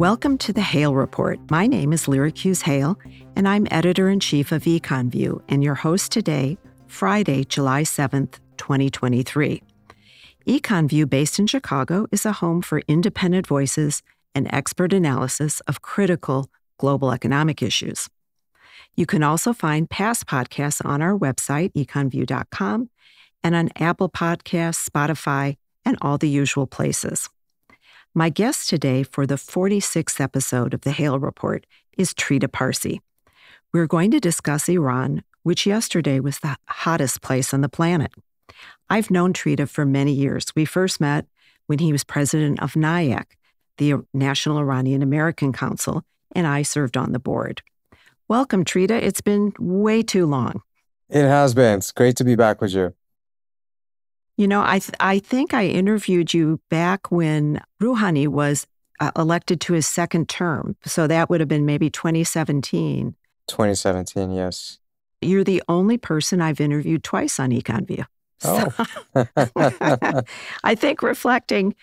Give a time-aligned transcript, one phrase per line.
[0.00, 1.38] Welcome to the Hale Report.
[1.50, 2.98] My name is Lyric Hughes Hale,
[3.36, 6.56] and I'm editor in chief of EconView and your host today,
[6.86, 9.62] Friday, July 7th, 2023.
[10.46, 14.02] EconView, based in Chicago, is a home for independent voices
[14.34, 18.08] and expert analysis of critical global economic issues.
[18.96, 22.88] You can also find past podcasts on our website, econview.com,
[23.44, 27.28] and on Apple Podcasts, Spotify, and all the usual places.
[28.12, 31.64] My guest today for the 46th episode of the Hale Report
[31.96, 33.00] is Trita Parsi.
[33.72, 38.10] We're going to discuss Iran, which yesterday was the hottest place on the planet.
[38.88, 40.46] I've known Trita for many years.
[40.56, 41.26] We first met
[41.66, 43.26] when he was president of NIAC,
[43.78, 46.02] the National Iranian American Council,
[46.34, 47.62] and I served on the board.
[48.26, 49.00] Welcome, Trita.
[49.00, 50.62] It's been way too long.
[51.08, 51.78] It has been.
[51.78, 52.92] It's great to be back with you.
[54.40, 58.66] You know, I th- I think I interviewed you back when Rouhani was
[58.98, 60.76] uh, elected to his second term.
[60.86, 63.14] So that would have been maybe 2017.
[63.48, 64.78] 2017, yes.
[65.20, 68.06] You're the only person I've interviewed twice on EconView.
[68.42, 68.86] Oh.
[70.64, 71.74] I think reflecting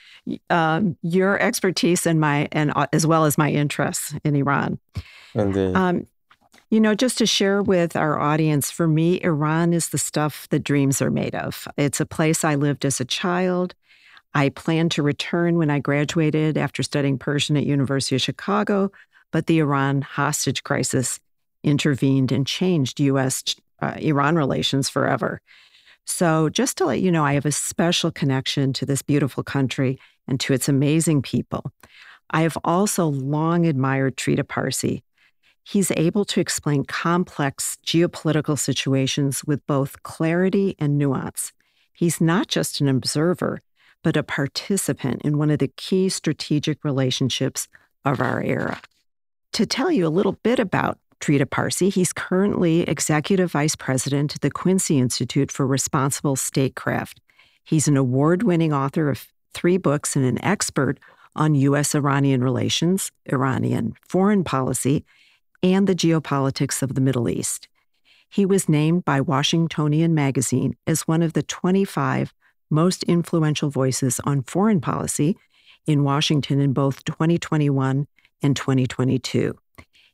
[0.49, 4.79] um, your expertise and my and uh, as well as my interests in Iran.
[5.35, 5.75] Indeed.
[5.75, 6.07] Um,
[6.69, 10.63] you know, just to share with our audience, for me, Iran is the stuff that
[10.63, 11.67] dreams are made of.
[11.77, 13.73] It's a place I lived as a child.
[14.33, 18.91] I planned to return when I graduated after studying Persian at University of Chicago,
[19.31, 21.19] but the Iran hostage crisis
[21.63, 23.43] intervened and changed U.S.
[23.81, 25.41] Uh, Iran relations forever.
[26.05, 29.99] So, just to let you know, I have a special connection to this beautiful country
[30.27, 31.71] and to its amazing people.
[32.29, 35.03] I have also long admired Trita Parsi.
[35.69, 41.51] He's able to explain complex geopolitical situations with both clarity and nuance.
[41.91, 43.61] He's not just an observer,
[44.01, 47.67] but a participant in one of the key strategic relationships
[48.05, 48.79] of our era.
[49.51, 51.89] To tell you a little bit about Trita Parsi.
[51.89, 57.19] He's currently Executive Vice President at the Quincy Institute for Responsible Statecraft.
[57.65, 60.97] He's an award winning author of three books and an expert
[61.35, 61.93] on U.S.
[61.93, 65.03] Iranian relations, Iranian foreign policy,
[65.63, 67.67] and the geopolitics of the Middle East.
[68.29, 72.33] He was named by Washingtonian Magazine as one of the 25
[72.69, 75.37] most influential voices on foreign policy
[75.85, 78.07] in Washington in both 2021
[78.41, 79.57] and 2022.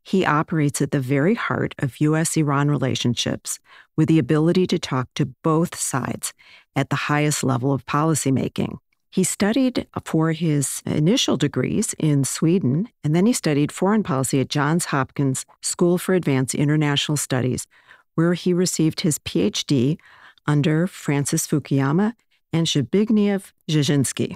[0.04, 2.36] He operates at the very heart of U.S.
[2.38, 3.60] Iran relationships
[3.96, 6.34] with the ability to talk to both sides
[6.75, 8.78] at the highest level of policymaking.
[9.13, 14.50] He studied for his initial degrees in Sweden, and then he studied foreign policy at
[14.50, 17.68] Johns Hopkins School for Advanced International Studies,
[18.16, 20.00] where he received his PhD
[20.47, 22.16] under Francis Fukuyama
[22.51, 24.35] and Zbigniew Brzezinski.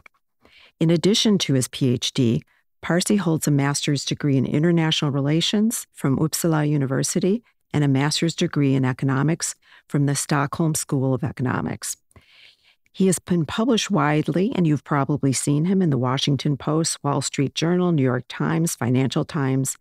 [0.79, 2.43] In addition to his PhD,
[2.83, 7.41] Parsi holds a master's degree in international relations from Uppsala University
[7.73, 9.55] and a master's degree in economics
[9.87, 11.97] from the Stockholm School of Economics.
[12.97, 17.21] He has been published widely, and you've probably seen him in the Washington Post, Wall
[17.21, 19.77] Street Journal, New York Times, Financial Times,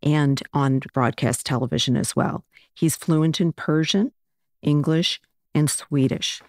[0.00, 2.44] and on broadcast television as well.
[2.72, 4.12] He's fluent in Persian,
[4.62, 5.20] English,
[5.52, 6.40] and Swedish.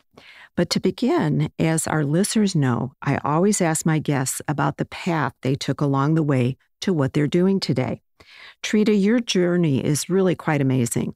[0.55, 5.33] But to begin, as our listeners know, I always ask my guests about the path
[5.41, 8.01] they took along the way to what they're doing today.
[8.61, 11.15] Trita, your journey is really quite amazing.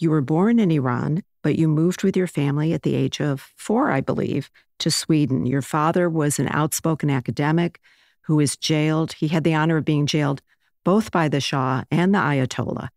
[0.00, 3.52] You were born in Iran, but you moved with your family at the age of
[3.54, 5.46] four, I believe, to Sweden.
[5.46, 7.78] Your father was an outspoken academic
[8.22, 9.12] who was jailed.
[9.12, 10.42] He had the honor of being jailed
[10.82, 12.88] both by the Shah and the Ayatollah.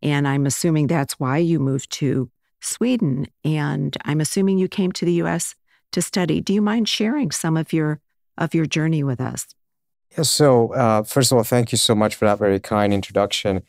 [0.00, 5.04] And I'm assuming that's why you moved to Sweden, and I'm assuming you came to
[5.04, 5.56] the U.S.
[5.90, 6.40] to study.
[6.40, 7.98] Do you mind sharing some of your
[8.36, 9.44] of your journey with us?
[10.16, 10.30] Yes.
[10.30, 13.64] So, uh, first of all, thank you so much for that very kind introduction.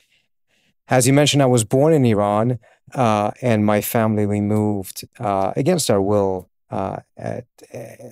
[0.87, 2.59] As you mentioned, I was born in Iran,
[2.93, 7.45] uh, and my family we moved uh, against our will uh, at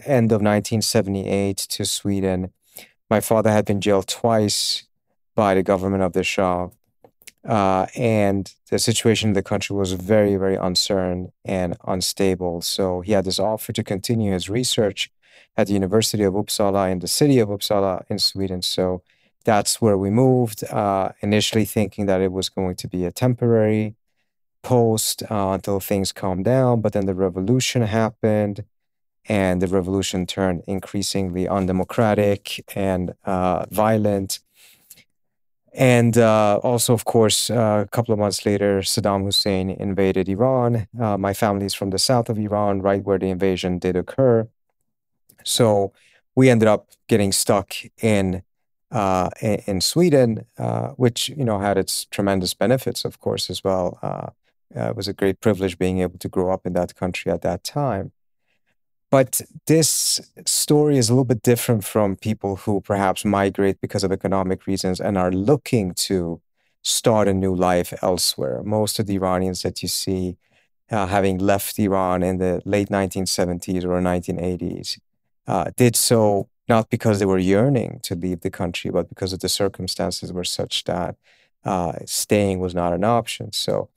[0.05, 2.51] end of 1978 to Sweden.
[3.09, 4.83] My father had been jailed twice
[5.35, 6.69] by the government of the Shah
[7.47, 12.61] uh, and the situation in the country was very, very uncertain and unstable.
[12.61, 15.09] So he had this offer to continue his research
[15.55, 18.61] at the University of Uppsala in the city of Uppsala in Sweden.
[18.61, 19.01] So
[19.45, 23.95] that's where we moved, uh, initially thinking that it was going to be a temporary
[24.67, 26.81] post uh, until things calmed down.
[26.81, 28.65] But then the revolution happened,
[29.29, 32.41] and the revolution turned increasingly undemocratic
[32.75, 34.39] and uh, violent.
[35.73, 40.87] And uh, also, of course, uh, a couple of months later, Saddam Hussein invaded Iran.
[40.99, 44.47] Uh, my family is from the south of Iran, right where the invasion did occur.
[45.45, 45.93] So
[46.35, 48.43] we ended up getting stuck in
[48.91, 53.61] uh, in, in, Sweden, uh, which you know had its tremendous benefits, of course, as
[53.63, 53.99] well.
[54.01, 54.29] Uh,
[54.75, 57.41] uh, it was a great privilege being able to grow up in that country at
[57.41, 58.11] that time.
[59.09, 64.11] But this story is a little bit different from people who perhaps migrate because of
[64.11, 66.41] economic reasons and are looking to
[66.83, 68.61] start a new life elsewhere.
[68.63, 70.37] Most of the Iranians that you see
[70.91, 74.99] uh, having left Iran in the late 1970s or 1980s
[75.47, 79.39] uh, did so not because they were yearning to leave the country, but because of
[79.39, 81.15] the circumstances were such that
[81.63, 83.53] uh, staying was not an option.
[83.53, 83.89] So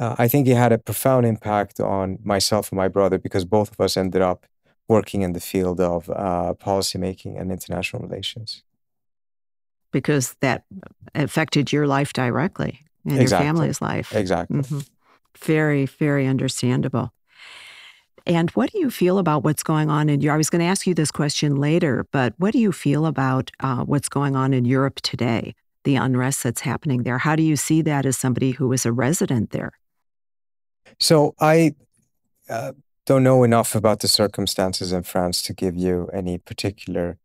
[0.00, 3.70] uh, I think it had a profound impact on myself and my brother because both
[3.70, 4.46] of us ended up
[4.88, 8.64] working in the field of uh, policymaking and international relations.
[9.92, 10.64] Because that
[11.14, 13.46] affected your life directly and exactly.
[13.46, 14.14] your family's life.
[14.14, 14.58] Exactly.
[14.58, 14.78] Mm-hmm.
[15.38, 17.12] Very, very understandable.
[18.26, 20.34] And what do you feel about what's going on in Europe?
[20.34, 23.50] I was going to ask you this question later, but what do you feel about
[23.60, 25.54] uh, what's going on in Europe today,
[25.84, 27.18] the unrest that's happening there?
[27.18, 29.72] How do you see that as somebody who is a resident there?
[30.98, 31.74] So I
[32.48, 32.72] uh,
[33.06, 37.18] don't know enough about the circumstances in France to give you any particular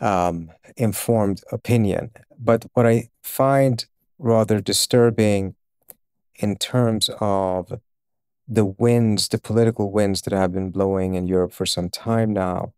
[0.00, 2.10] um, informed opinion.
[2.38, 3.84] But what I find
[4.18, 5.54] rather disturbing
[6.36, 7.80] in terms of
[8.48, 12.72] the winds, the political winds that have been blowing in Europe for some time now,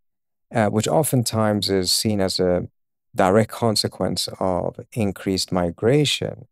[0.54, 2.68] uh, which oftentimes is seen as a
[3.14, 6.46] direct consequence of increased migration,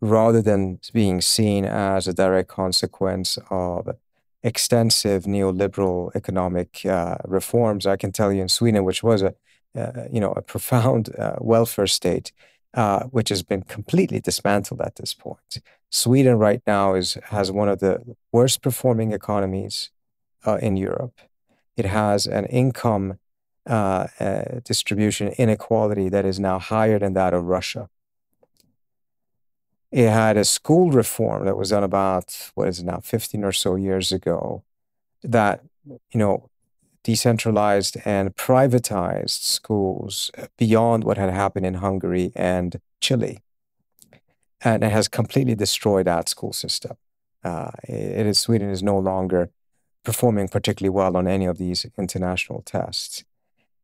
[0.00, 3.88] rather than being seen as a direct consequence of
[4.42, 7.86] extensive neoliberal economic uh, reforms.
[7.86, 9.34] I can tell you in Sweden, which was a
[9.76, 12.32] uh, you know a profound uh, welfare state,
[12.74, 15.60] uh, which has been completely dismantled at this point.
[15.90, 19.90] Sweden right now is has one of the worst performing economies
[20.46, 21.20] uh, in Europe.
[21.76, 23.18] It has an income
[23.66, 24.08] uh,
[24.64, 27.88] distribution inequality that is now higher than that of Russia.
[29.92, 33.52] It had a school reform that was done about, what is it now, 15 or
[33.52, 34.62] so years ago,
[35.22, 36.48] that, you know,
[37.02, 43.40] decentralized and privatized schools beyond what had happened in Hungary and Chile.
[44.62, 46.96] And it has completely destroyed that school system.
[47.42, 49.50] Uh, it is Sweden is no longer
[50.04, 53.24] performing particularly well on any of these international tests.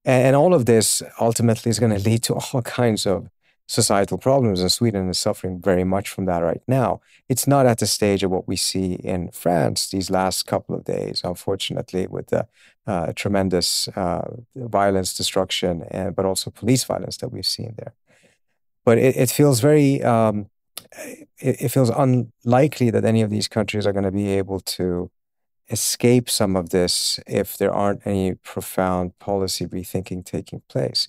[0.05, 3.29] And all of this ultimately is going to lead to all kinds of
[3.67, 7.01] societal problems, and Sweden is suffering very much from that right now.
[7.29, 10.85] It's not at the stage of what we see in France these last couple of
[10.85, 12.47] days, unfortunately, with the
[12.87, 17.95] uh, tremendous uh, violence, destruction, and, but also police violence that we've seen there.
[18.85, 20.49] But it, it feels very, um,
[21.39, 25.11] it, it feels unlikely that any of these countries are going to be able to
[25.69, 31.09] escape some of this if there aren't any profound policy rethinking taking place.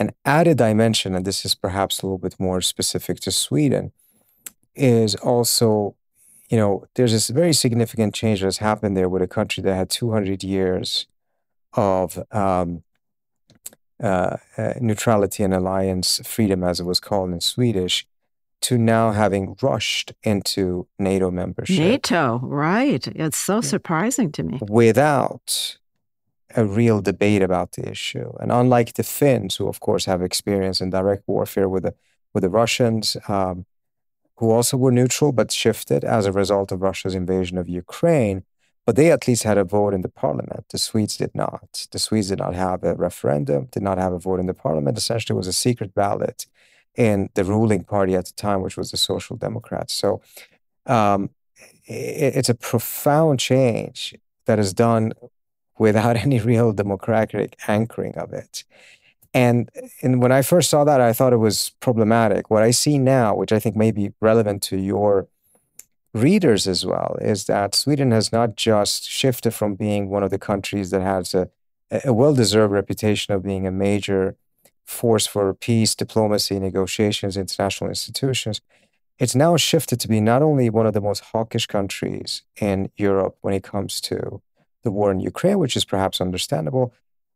[0.00, 3.92] An added dimension, and this is perhaps a little bit more specific to Sweden,
[4.74, 5.94] is also,
[6.48, 9.90] you know, there's this very significant change that's happened there with a country that had
[9.90, 11.06] 200 years
[11.74, 12.82] of um,
[14.02, 18.06] uh, uh, neutrality and alliance freedom, as it was called in Swedish,
[18.62, 21.78] to now having rushed into NATO membership.
[21.78, 23.06] NATO, right.
[23.08, 24.58] It's so surprising to me.
[24.62, 25.76] Without
[26.56, 28.32] a real debate about the issue.
[28.40, 31.94] And unlike the Finns, who of course have experience in direct warfare with the
[32.32, 33.66] with the Russians, um,
[34.36, 38.44] who also were neutral but shifted as a result of Russia's invasion of Ukraine,
[38.86, 40.66] but they at least had a vote in the parliament.
[40.70, 41.86] The Swedes did not.
[41.90, 44.96] The Swedes did not have a referendum, did not have a vote in the parliament.
[44.96, 46.46] Essentially, it was a secret ballot
[46.94, 49.92] in the ruling party at the time, which was the Social Democrats.
[49.92, 50.22] So
[50.86, 51.30] um,
[51.86, 54.14] it, it's a profound change
[54.46, 55.12] that is done
[55.80, 58.62] without any real democratic anchoring of it.
[59.32, 59.70] And,
[60.02, 62.50] and when I first saw that, I thought it was problematic.
[62.50, 65.28] What I see now, which I think may be relevant to your
[66.12, 70.38] readers as well, is that Sweden has not just shifted from being one of the
[70.38, 71.48] countries that has a,
[72.04, 74.36] a well deserved reputation of being a major
[74.84, 78.60] force for peace, diplomacy, negotiations, international institutions.
[79.20, 83.36] It's now shifted to be not only one of the most hawkish countries in Europe
[83.42, 84.42] when it comes to
[84.82, 86.92] the war in Ukraine, which is perhaps understandable.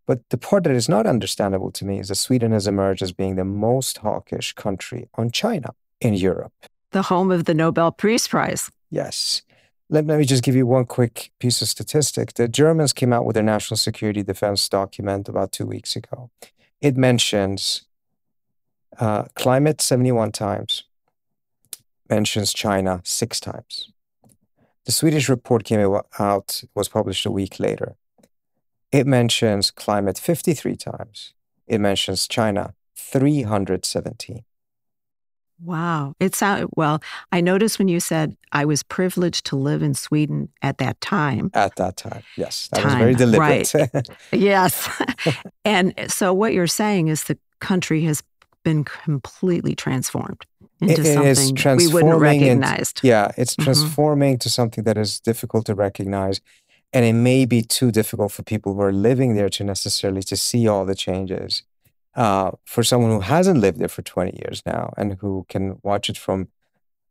[0.06, 3.12] But the part that is not understandable to me is that Sweden has emerged as
[3.12, 6.52] being the most hawkish country on China in Europe.
[6.90, 8.70] The home of the Nobel Peace Prize.
[8.90, 9.42] Yes.
[9.88, 12.34] Let, let me just give you one quick piece of statistic.
[12.34, 16.30] The Germans came out with their national security defense document about two weeks ago.
[16.80, 17.82] It mentions
[18.98, 20.84] uh, climate 71 times,
[22.08, 23.90] mentions China six times.
[24.84, 25.80] The Swedish report came
[26.18, 27.96] out, was published a week later.
[28.92, 31.32] It mentions climate 53 times.
[31.66, 34.44] It mentions China 317.
[35.62, 36.14] Wow.
[36.20, 37.00] It sound well,
[37.32, 41.50] I noticed when you said I was privileged to live in Sweden at that time.
[41.54, 42.22] At that time.
[42.36, 42.68] Yes.
[42.68, 43.72] That time, was very deliberate.
[43.72, 44.08] Right.
[44.32, 44.88] yes.
[45.64, 48.22] and so what you're saying is the country has
[48.64, 50.44] been completely transformed
[50.80, 52.92] into it, something we wouldn't recognize.
[53.02, 53.64] Yeah, it's mm-hmm.
[53.64, 54.40] transforming mm-hmm.
[54.40, 56.40] to something that is difficult to recognize.
[56.92, 60.37] And it may be too difficult for people who are living there to necessarily to
[60.37, 61.62] see all the changes
[62.14, 66.09] uh, for someone who hasn't lived there for 20 years now and who can watch
[66.09, 66.49] it from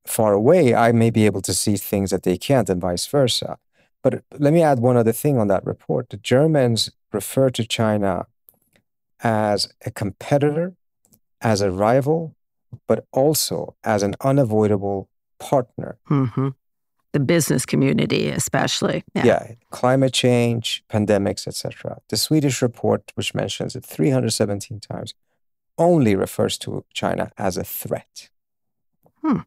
[0.06, 3.58] far away, I may be able to see things that they can't and vice versa.
[4.02, 6.10] But let me add one other thing on that report.
[6.10, 8.28] The Germans refer to China
[9.22, 10.76] as a competitor,
[11.44, 12.36] as a rival,
[12.88, 15.10] but also as an unavoidable
[15.40, 15.98] partner.
[16.10, 16.50] Mm-hmm.
[17.12, 19.04] The business community especially.
[19.14, 25.14] Yeah, yeah climate change pandemics etc the swedish report which mentions it 317 times
[25.78, 28.30] only refers to china as a threat.
[29.22, 29.42] Hmm.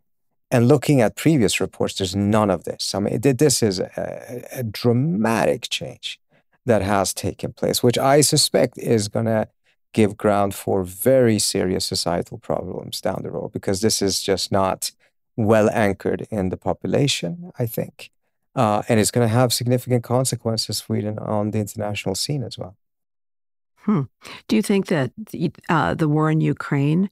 [0.50, 2.94] and looking at previous reports there's none of this.
[2.94, 6.20] I mean this is a, a dramatic change
[6.66, 9.48] that has taken place which i suspect is going to
[9.96, 14.92] give ground for very serious societal problems down the road because this is just not
[15.36, 18.10] well anchored in the population, I think.
[18.54, 22.76] Uh, and it's going to have significant consequences, Sweden, on the international scene as well.
[23.84, 24.02] Hmm.
[24.48, 27.08] Do you think that the, uh, the war in Ukraine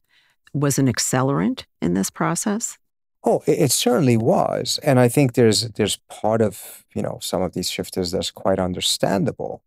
[0.52, 2.78] was an accelerant in this process?
[3.24, 7.42] Oh, it, it, certainly was, and I think there's there's part of you know some
[7.46, 9.62] of these shifters that's quite understandable.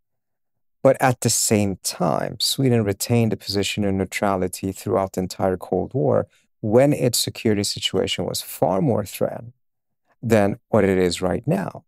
[0.88, 5.94] But at the same time, Sweden retained a position of neutrality throughout the entire Cold
[5.94, 6.28] War,
[6.62, 9.52] when its security situation was far more threatened
[10.24, 11.84] than what it is right now.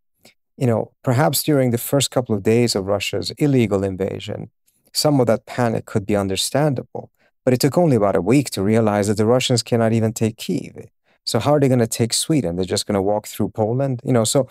[0.57, 4.49] You know, perhaps during the first couple of days of Russia's illegal invasion,
[4.91, 7.09] some of that panic could be understandable.
[7.45, 10.35] But it took only about a week to realize that the Russians cannot even take
[10.35, 10.89] Kiev.
[11.25, 12.57] So how are they going to take Sweden?
[12.57, 14.25] They're just going to walk through Poland, you know.
[14.25, 14.49] So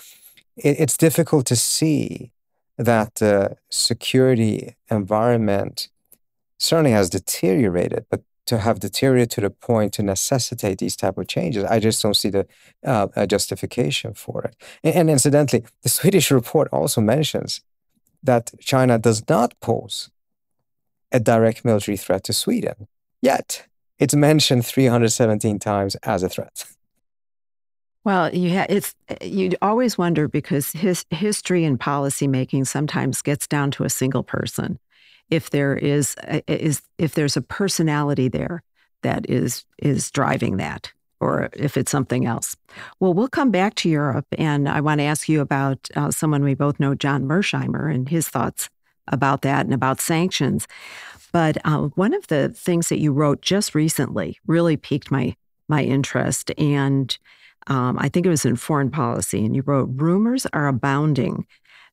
[0.56, 2.32] it, it's difficult to see
[2.78, 5.88] that the security environment
[6.58, 11.26] certainly has deteriorated, but to have deteriorated to the point to necessitate these type of
[11.28, 11.64] changes.
[11.64, 12.46] I just don't see the
[12.82, 14.56] uh, justification for it.
[14.82, 17.60] And, and, incidentally, the Swedish report also mentions
[18.22, 20.10] that China does not pose
[21.12, 22.88] a direct military threat to Sweden.
[23.20, 23.66] Yet,
[23.98, 26.64] it's mentioned 317 times as a threat.
[28.08, 33.46] Well, you ha- it's you always wonder because his history and policy making sometimes gets
[33.46, 34.78] down to a single person
[35.28, 38.62] if there is is if there's a personality there
[39.02, 42.56] that is is driving that or if it's something else.
[42.98, 46.42] Well, we'll come back to Europe, and I want to ask you about uh, someone
[46.42, 48.70] we both know, John Mearsheimer, and his thoughts
[49.08, 50.66] about that and about sanctions.
[51.30, 55.36] But uh, one of the things that you wrote just recently really piqued my
[55.68, 57.18] my interest, and
[57.68, 59.44] um, I think it was in foreign policy.
[59.44, 61.46] And you wrote, "Rumors are abounding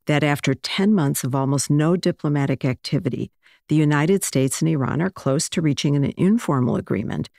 [0.07, 3.31] that after 10 months of almost no diplomatic activity,
[3.67, 7.29] the United States and Iran are close to reaching an informal agreement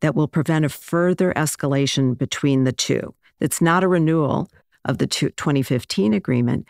[0.00, 3.14] that will prevent a further escalation between the two.
[3.40, 4.48] It's not a renewal
[4.84, 6.66] of the 2015 agreement.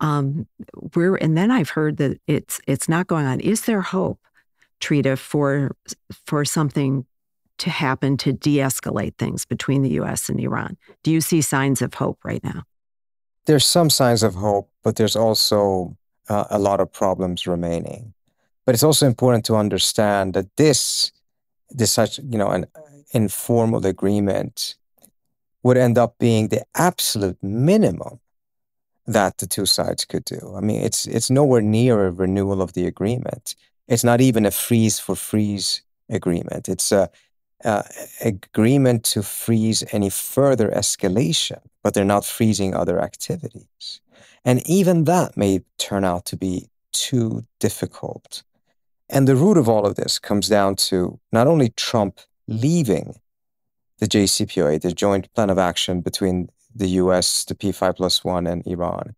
[0.00, 0.46] Um,
[0.94, 3.38] we're, and then I've heard that it's it's not going on.
[3.40, 4.18] Is there hope,
[4.80, 5.76] Trita, for
[6.26, 7.04] for something
[7.60, 10.28] to happen to de-escalate things between the U.S.
[10.28, 10.76] and Iran?
[11.02, 12.64] Do you see signs of hope right now?
[13.46, 15.96] there's some signs of hope, but there's also
[16.28, 18.14] uh, a lot of problems remaining.
[18.64, 21.12] But it's also important to understand that this,
[21.70, 22.66] this such you know, an
[23.12, 24.76] informal agreement
[25.62, 28.20] would end up being the absolute minimum
[29.06, 30.54] that the two sides could do.
[30.56, 33.56] I mean, it's it's nowhere near a renewal of the agreement.
[33.88, 36.68] It's not even a freeze for freeze agreement.
[36.68, 37.10] It's a
[37.64, 37.82] uh,
[38.20, 44.00] agreement to freeze any further escalation, but they're not freezing other activities.
[44.44, 48.42] And even that may turn out to be too difficult.
[49.08, 53.16] And the root of all of this comes down to not only Trump leaving
[53.98, 58.66] the JCPOA, the Joint Plan of Action between the US, the P5 plus one, and
[58.66, 59.14] Iran,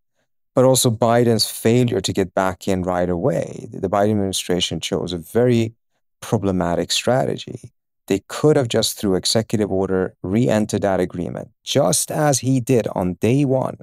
[0.55, 3.69] but also Biden's failure to get back in right away.
[3.73, 5.75] The Biden administration chose a very
[6.21, 7.73] problematic strategy
[8.09, 13.15] they could have just through executive order re-entered that agreement, just as he did on
[13.15, 13.79] day one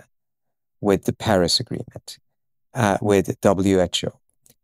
[0.82, 2.20] with the Paris Agreement,
[2.74, 4.12] uh, with WHO.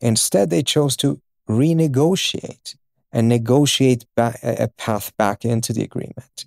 [0.01, 2.75] Instead, they chose to renegotiate
[3.11, 6.45] and negotiate back, a path back into the agreement.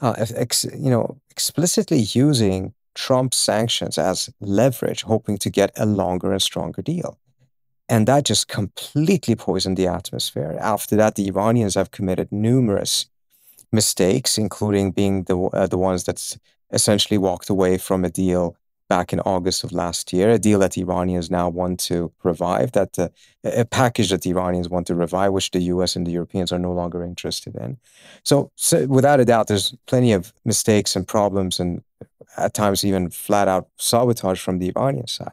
[0.00, 6.32] Uh, ex, you know, explicitly using Trump's sanctions as leverage, hoping to get a longer
[6.32, 7.18] and stronger deal.
[7.88, 10.56] And that just completely poisoned the atmosphere.
[10.60, 13.06] After that, the Iranians have committed numerous
[13.72, 16.36] mistakes, including being the uh, the ones that
[16.70, 18.56] essentially walked away from a deal
[18.88, 22.72] back in August of last year, a deal that the Iranians now want to revive,
[22.72, 23.08] that uh,
[23.44, 25.94] a package that the Iranians want to revive, which the U.S.
[25.94, 27.78] and the Europeans are no longer interested in.
[28.22, 31.82] So, so without a doubt, there's plenty of mistakes and problems, and
[32.36, 35.32] at times even flat out sabotage from the Iranian side.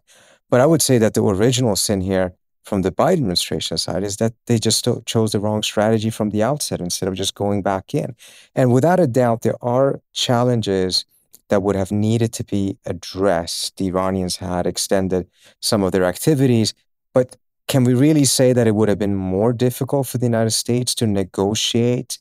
[0.49, 2.33] But I would say that the original sin here
[2.65, 6.41] from the Biden administration side is that they just chose the wrong strategy from the
[6.41, 8.15] outset instead of just going back in.
[8.55, 11.05] And without a doubt, there are challenges
[11.49, 13.77] that would have needed to be addressed.
[13.77, 15.27] The Iranians had extended
[15.61, 16.73] some of their activities,
[17.13, 20.51] but can we really say that it would have been more difficult for the United
[20.51, 22.17] States to negotiate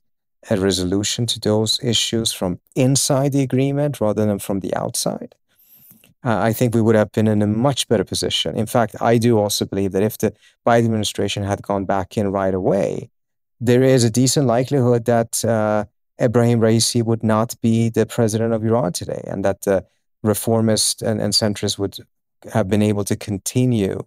[0.50, 5.34] a resolution to those issues from inside the agreement rather than from the outside?
[6.24, 8.56] Uh, I think we would have been in a much better position.
[8.56, 10.32] In fact, I do also believe that if the
[10.66, 13.10] Biden administration had gone back in right away,
[13.60, 15.84] there is a decent likelihood that uh,
[16.20, 19.84] Raisi would not be the president of Iran today, and that the
[20.24, 21.98] reformists and, and centrists would
[22.52, 24.00] have been able to continue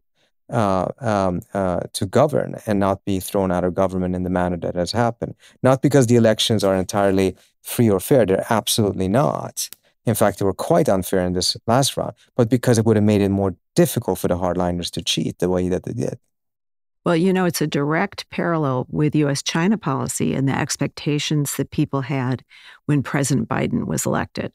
[0.49, 4.57] uh, um, uh, to govern and not be thrown out of government in the manner
[4.57, 5.35] that has happened.
[5.61, 9.69] Not because the elections are entirely free or fair; they're absolutely not.
[10.07, 13.03] In fact, they were quite unfair in this last round, but because it would have
[13.03, 16.17] made it more difficult for the hardliners to cheat the way that they did.
[17.05, 21.71] Well, you know, it's a direct parallel with US China policy and the expectations that
[21.71, 22.43] people had
[22.85, 24.53] when President Biden was elected.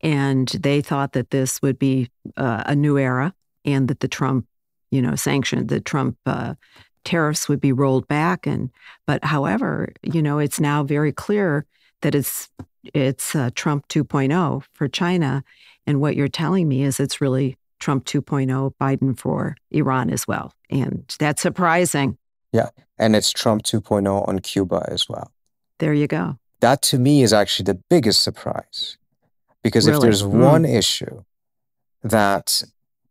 [0.00, 3.34] And they thought that this would be uh, a new era
[3.66, 4.46] and that the Trump,
[4.90, 6.54] you know, sanctioned, the Trump uh,
[7.04, 8.46] tariffs would be rolled back.
[8.46, 8.70] And,
[9.06, 11.66] but however, you know, it's now very clear
[12.00, 12.48] that it's
[12.94, 15.44] it's uh, Trump 2.0 for China.
[15.86, 20.54] And what you're telling me is it's really Trump 2.0, Biden for Iran as well.
[20.68, 22.18] And that's surprising.
[22.52, 22.68] Yeah.
[22.98, 25.32] And it's Trump 2.0 on Cuba as well.
[25.78, 26.38] There you go.
[26.60, 28.98] That to me is actually the biggest surprise.
[29.62, 29.96] Because really?
[29.96, 30.30] if there's mm.
[30.30, 31.24] one issue
[32.02, 32.62] that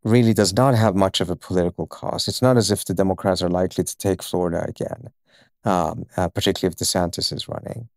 [0.03, 3.41] really does not have much of a political cost, it's not as if the Democrats
[3.41, 5.09] are likely to take Florida again,
[5.63, 7.89] um, uh, particularly if DeSantis is running.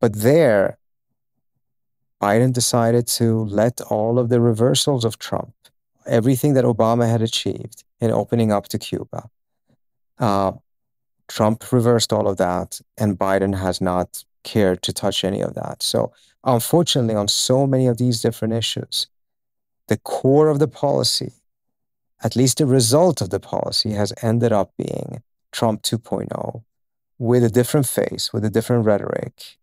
[0.00, 0.78] But there,
[2.20, 5.54] Biden decided to let all of the reversals of Trump,
[6.06, 9.30] everything that Obama had achieved in opening up to Cuba,
[10.18, 10.52] uh,
[11.28, 15.82] Trump reversed all of that, and Biden has not cared to touch any of that.
[15.82, 19.06] So, unfortunately, on so many of these different issues,
[19.88, 21.32] the core of the policy,
[22.24, 26.62] at least the result of the policy, has ended up being Trump 2.0
[27.18, 29.58] with a different face, with a different rhetoric,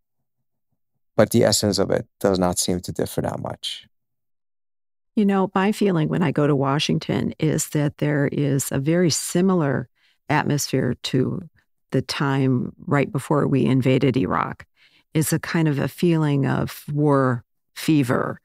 [1.16, 3.88] but the essence of it does not seem to differ that much.
[5.16, 9.10] You know, my feeling when I go to Washington is that there is a very
[9.10, 9.88] similar
[10.28, 11.48] atmosphere to
[11.92, 14.66] the time right before we invaded Iraq.
[15.14, 18.42] Is a kind of a feeling of war fever,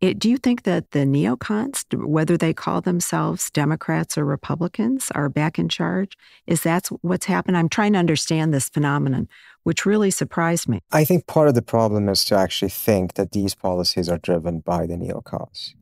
[0.00, 5.28] it, do you think that the neocons, whether they call themselves Democrats or Republicans, are
[5.28, 6.16] back in charge?
[6.46, 7.56] Is that what's happened?
[7.56, 9.28] I'm trying to understand this phenomenon,
[9.62, 10.80] which really surprised me.
[10.90, 14.60] I think part of the problem is to actually think that these policies are driven
[14.60, 15.74] by the neocons.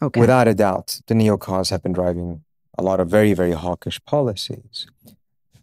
[0.00, 0.20] Okay.
[0.20, 2.44] Without a doubt, the neocons have been driving
[2.78, 4.86] a lot of very, very hawkish policies.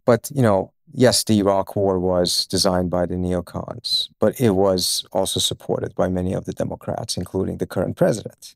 [0.06, 5.06] But, you know, yes, the Iraq War was designed by the neocons, but it was
[5.12, 8.56] also supported by many of the Democrats, including the current president.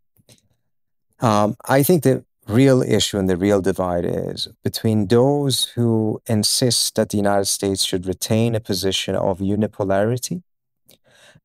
[1.19, 6.95] Um, I think the real issue and the real divide is between those who insist
[6.95, 10.41] that the United States should retain a position of unipolarity,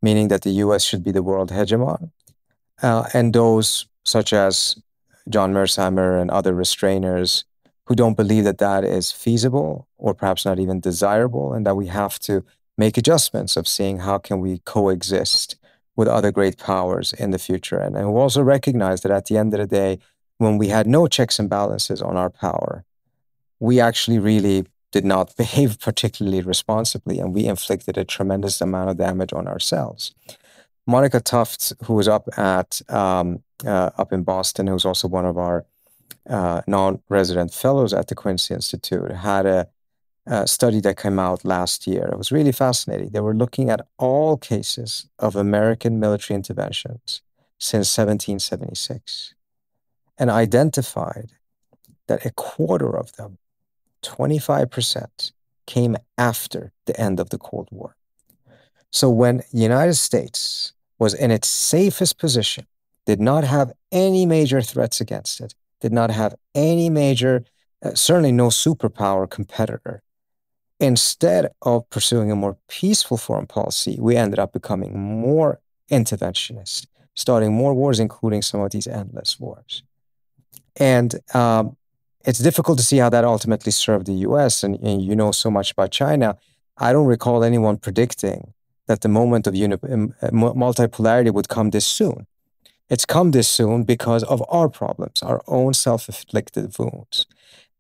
[0.01, 2.11] meaning that the US should be the world hegemon,
[2.83, 4.77] uh, and those such as
[5.29, 7.45] John Mearsheimer and other restrainers
[7.87, 11.87] who don't believe that that is feasible or perhaps not even desirable and that we
[11.87, 12.45] have to
[12.77, 15.57] make adjustments of seeing how can we coexist
[15.95, 17.79] with other great powers in the future.
[17.79, 19.99] And, and who also recognize that at the end of the day
[20.39, 22.85] when we had no checks and balances on our power
[23.59, 28.97] we actually really did not behave particularly responsibly and we inflicted a tremendous amount of
[28.97, 30.15] damage on ourselves.
[30.87, 35.39] Monica Toft who was up at um, uh, up in boston who's also one of
[35.39, 35.65] our
[36.29, 39.69] uh, non-resident fellows at the Quincy Institute had a,
[40.27, 42.09] a, study that came out last year.
[42.11, 43.11] It was really fascinating.
[43.11, 47.23] They were looking at all cases of American military interventions
[47.59, 49.35] since 1776
[50.19, 51.33] and identified
[52.09, 53.39] that a quarter of them,
[54.03, 55.33] 25%,
[55.67, 57.97] came after the end of the Cold War.
[58.91, 62.67] So when the United States was in its safest position,
[63.05, 67.45] did not have any major threats against it, did not have any major
[67.83, 70.03] uh, certainly no superpower competitor.
[70.81, 75.61] Instead of pursuing a more peaceful foreign policy, we ended up becoming more
[75.91, 79.83] interventionist, starting more wars, including some of these endless wars.
[80.77, 81.77] And um,
[82.25, 84.63] it's difficult to see how that ultimately served the US.
[84.63, 86.37] And, and, you know so much about China.
[86.77, 88.53] I don't recall anyone predicting
[88.87, 92.27] that the moment of uni- um, uh, multipolarity would come this soon.
[92.89, 97.27] It's come this soon because of our problems, our own self inflicted wounds.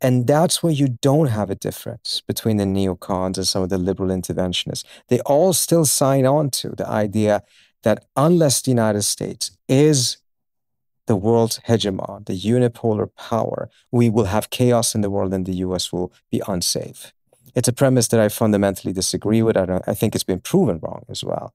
[0.00, 3.78] And that's where you don't have a difference between the neocons and some of the
[3.78, 4.84] liberal interventionists.
[5.08, 7.42] They all still sign on to the idea
[7.82, 10.18] that unless the United States is
[11.06, 15.56] the world's hegemon, the unipolar power, we will have chaos in the world and the
[15.56, 17.12] US will be unsafe.
[17.54, 19.56] It's a premise that I fundamentally disagree with.
[19.56, 21.54] I, I think it's been proven wrong as well.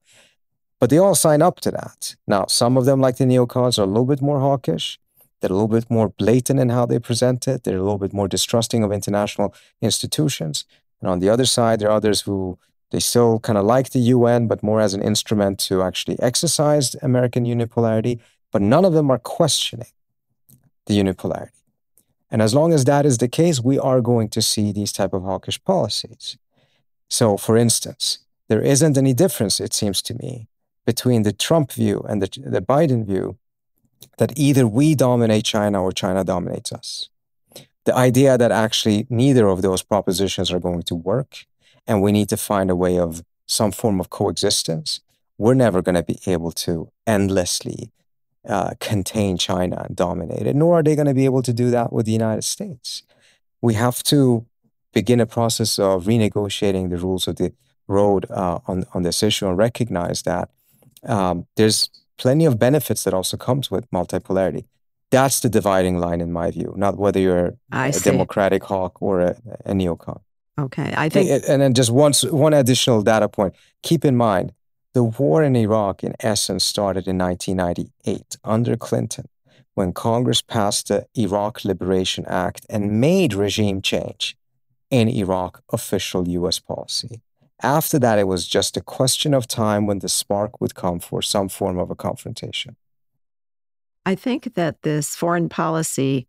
[0.82, 2.16] But they all sign up to that.
[2.26, 4.98] Now, some of them, like the neocons, are a little bit more hawkish.
[5.38, 7.62] They're a little bit more blatant in how they present it.
[7.62, 10.64] They're a little bit more distrusting of international institutions.
[11.00, 12.58] And on the other side, there are others who
[12.90, 16.96] they still kind of like the UN, but more as an instrument to actually exercise
[16.96, 18.18] American unipolarity.
[18.50, 19.92] But none of them are questioning
[20.86, 21.62] the unipolarity.
[22.28, 25.12] And as long as that is the case, we are going to see these type
[25.12, 26.38] of hawkish policies.
[27.08, 28.18] So, for instance,
[28.48, 30.48] there isn't any difference, it seems to me,
[30.84, 33.38] between the Trump view and the, the Biden view
[34.18, 37.08] that either we dominate China or China dominates us.
[37.84, 41.46] The idea that actually neither of those propositions are going to work
[41.86, 45.00] and we need to find a way of some form of coexistence,
[45.38, 47.90] we're never going to be able to endlessly
[48.48, 51.70] uh, contain China and dominate it, nor are they going to be able to do
[51.70, 53.02] that with the United States.
[53.60, 54.46] We have to
[54.92, 57.52] begin a process of renegotiating the rules of the
[57.86, 60.50] road uh, on, on this issue and recognize that
[61.04, 64.64] um, there's plenty of benefits that also comes with multipolarity.
[65.10, 68.10] That's the dividing line, in my view, not whether you're I a see.
[68.10, 69.36] democratic hawk or a,
[69.66, 70.20] a neocon.
[70.58, 73.54] Okay, I think, and, and then just one one additional data point.
[73.82, 74.52] Keep in mind,
[74.94, 79.26] the war in Iraq, in essence, started in 1998 under Clinton,
[79.74, 84.36] when Congress passed the Iraq Liberation Act and made regime change
[84.90, 86.58] in Iraq official U.S.
[86.58, 87.22] policy.
[87.62, 91.22] After that, it was just a question of time when the spark would come for
[91.22, 92.76] some form of a confrontation.
[94.04, 96.26] I think that this foreign policy,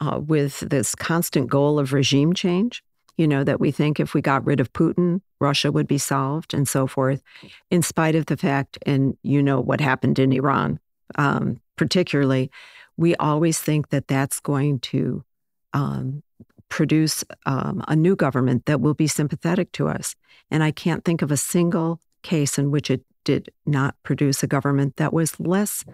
[0.00, 2.82] uh, with this constant goal of regime change,
[3.16, 6.52] you know, that we think if we got rid of Putin, Russia would be solved
[6.52, 7.22] and so forth,
[7.70, 10.80] in spite of the fact, and you know what happened in Iran,
[11.14, 12.50] um, particularly,
[12.96, 15.24] we always think that that's going to
[15.72, 16.22] um,
[16.68, 20.14] produce um, a new government that will be sympathetic to us.
[20.50, 24.46] And I can't think of a single case in which it did not produce a
[24.46, 25.84] government that was less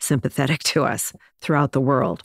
[0.00, 2.22] sympathetic to us throughout the world.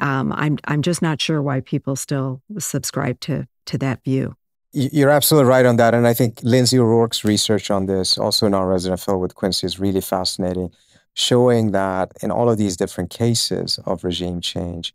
[0.00, 4.36] Um, I'm I'm just not sure why people still subscribe to to that view.
[4.72, 8.54] You're absolutely right on that, and I think Lindsey O'Rourke's research on this, also in
[8.54, 10.70] our resident fellow with Quincy, is really fascinating,
[11.14, 14.94] showing that in all of these different cases of regime change,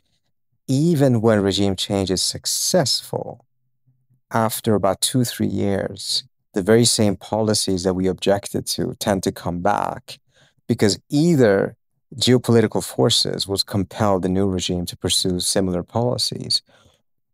[0.67, 3.45] even when regime change is successful,
[4.31, 6.23] after about two, three years,
[6.53, 10.19] the very same policies that we objected to tend to come back
[10.67, 11.75] because either
[12.15, 16.61] geopolitical forces will compel the new regime to pursue similar policies,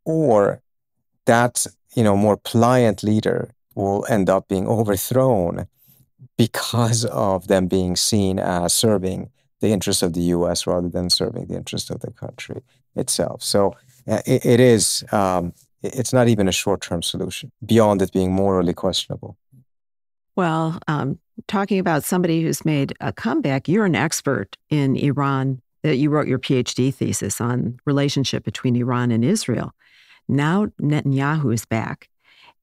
[0.06, 0.62] or
[1.26, 5.68] that you know more pliant leader will end up being overthrown
[6.38, 10.66] because of them being seen as serving the interests of the U.S.
[10.66, 12.62] rather than serving the interests of the country
[12.96, 13.44] itself.
[13.44, 13.76] So
[14.08, 18.32] uh, it, it is um, it's not even a short term solution beyond it being
[18.32, 19.38] morally questionable.
[20.36, 25.62] Well, um, talking about somebody who's made a comeback, you're an expert in Iran.
[25.82, 29.74] That you wrote your PhD thesis on relationship between Iran and Israel.
[30.28, 32.10] Now Netanyahu is back.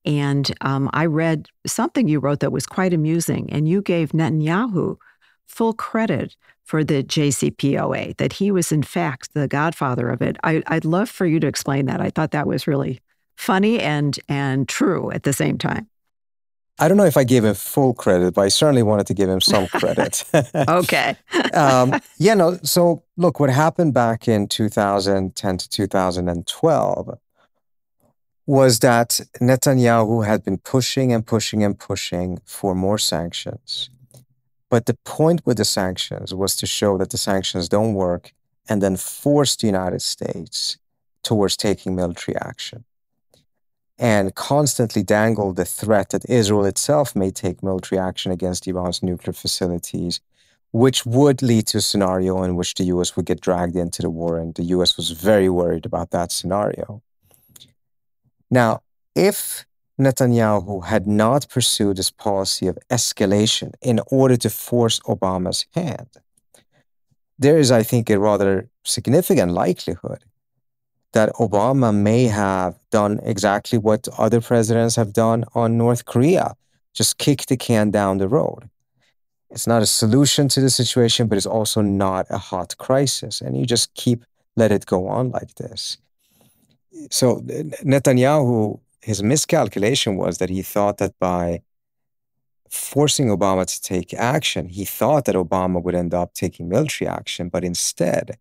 [0.04, 4.98] And um, I read something you wrote that was quite amusing, and you gave Netanyahu
[5.46, 10.36] full credit for the JCPOA, that he was in fact the godfather of it.
[10.42, 12.00] I, would love for you to explain that.
[12.00, 13.00] I thought that was really
[13.36, 15.88] funny and and true at the same time.
[16.78, 19.30] I don't know if I gave him full credit, but I certainly wanted to give
[19.30, 20.24] him some credit.
[20.54, 21.16] okay.
[21.54, 22.58] um, yeah, no.
[22.64, 27.18] So look, what happened back in 2010 to 2012
[28.46, 33.90] was that Netanyahu had been pushing and pushing and pushing for more sanctions.
[34.68, 38.32] But the point with the sanctions was to show that the sanctions don't work
[38.68, 40.78] and then force the United States
[41.22, 42.84] towards taking military action
[43.98, 49.32] and constantly dangle the threat that Israel itself may take military action against Iran's nuclear
[49.32, 50.20] facilities,
[50.72, 54.10] which would lead to a scenario in which the US would get dragged into the
[54.10, 54.38] war.
[54.38, 57.02] And the US was very worried about that scenario.
[58.50, 58.82] Now,
[59.14, 59.64] if
[59.98, 66.08] Netanyahu had not pursued this policy of escalation in order to force Obama's hand,
[67.38, 70.24] there is, I think, a rather significant likelihood
[71.12, 76.54] that Obama may have done exactly what other presidents have done on North Korea,
[76.92, 78.68] just kick the can down the road.
[79.50, 83.40] It's not a solution to the situation, but it's also not a hot crisis.
[83.40, 84.24] And you just keep
[84.56, 85.98] let it go on like this.
[87.10, 91.60] So Netanyahu, his miscalculation was that he thought that by
[92.68, 97.48] forcing Obama to take action, he thought that Obama would end up taking military action,
[97.48, 98.36] but instead,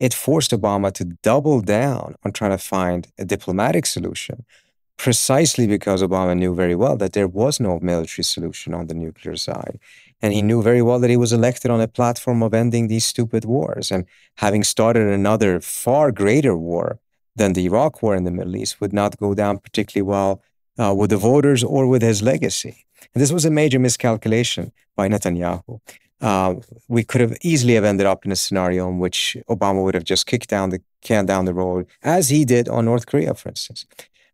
[0.00, 4.44] it forced Obama to double down on trying to find a diplomatic solution,
[4.96, 9.36] precisely because Obama knew very well that there was no military solution on the nuclear
[9.36, 9.78] side.
[10.20, 13.06] And he knew very well that he was elected on a platform of ending these
[13.06, 13.92] stupid wars.
[13.92, 14.04] And
[14.38, 16.98] having started another far greater war
[17.38, 20.42] than the Iraq war in the Middle East would not go down particularly well
[20.78, 22.84] uh, with the voters or with his legacy.
[23.14, 25.80] And this was a major miscalculation by Netanyahu.
[26.20, 26.56] Uh,
[26.88, 30.04] we could have easily have ended up in a scenario in which Obama would have
[30.04, 33.48] just kicked down the can down the road, as he did on North Korea, for
[33.50, 33.86] instance.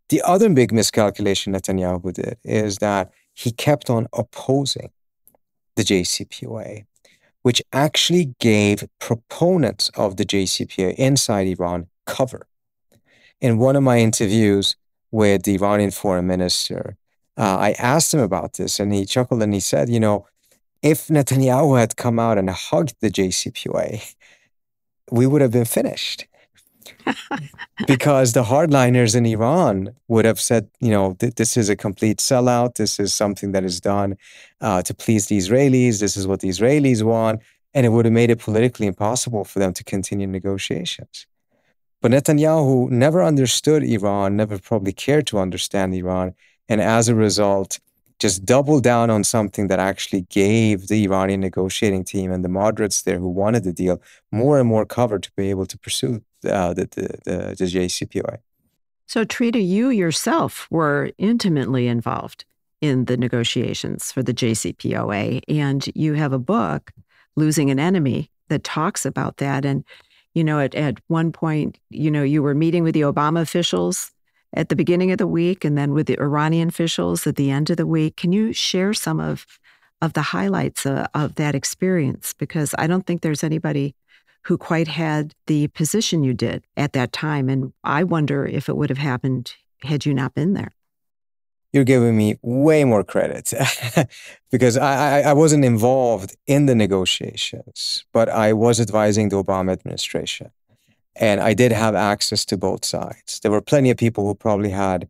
[0.09, 4.91] The other big miscalculation Netanyahu did is that he kept on opposing
[5.77, 6.87] the JCPOA,
[7.43, 12.47] which actually gave proponents of the JCPOA inside Iran cover.
[13.41, 14.77] In one of my interviews
[15.11, 16.97] with the Iranian foreign minister,
[17.37, 20.27] uh, I asked him about this and he chuckled and he said, you know,
[20.83, 24.15] if Netanyahu had come out and hugged the JCPOA,
[25.11, 26.27] we would have been finished.
[27.87, 32.19] because the hardliners in Iran would have said, you know, th- this is a complete
[32.19, 32.77] sellout.
[32.77, 34.17] This is something that is done
[34.61, 36.01] uh, to please the Israelis.
[36.01, 37.41] This is what the Israelis want.
[37.73, 41.27] And it would have made it politically impossible for them to continue negotiations.
[42.01, 46.35] But Netanyahu never understood Iran, never probably cared to understand Iran.
[46.69, 47.81] And as a result,
[48.19, 53.03] just doubled down on something that actually gave the Iranian negotiating team and the moderates
[53.03, 56.75] there who wanted the deal more and more cover to be able to pursue uh,
[56.75, 58.39] the, the, the, the JCPOA.
[59.07, 62.45] So, Trita, you yourself were intimately involved
[62.81, 66.93] in the negotiations for the JCPOA, and you have a book,
[67.37, 69.65] Losing an Enemy, that talks about that.
[69.65, 69.85] And,
[70.35, 74.11] you know, at, at one point, you know, you were meeting with the Obama officials
[74.53, 77.71] at the beginning of the week and then with the Iranian officials at the end
[77.71, 78.17] of the week.
[78.17, 79.47] Can you share some of,
[80.03, 82.33] of the highlights of, uh, of that experience?
[82.33, 83.95] Because I don't think there's anybody
[84.43, 87.49] who quite had the position you did at that time.
[87.49, 90.73] And I wonder if it would have happened had you not been there.
[91.75, 93.53] You're giving me way more credit
[94.53, 99.73] because I, I, I, wasn't involved in the negotiations, but I was advising the Obama
[99.73, 100.53] administration.
[101.17, 103.41] And I did have access to both sides.
[103.41, 105.09] There were plenty of people who probably had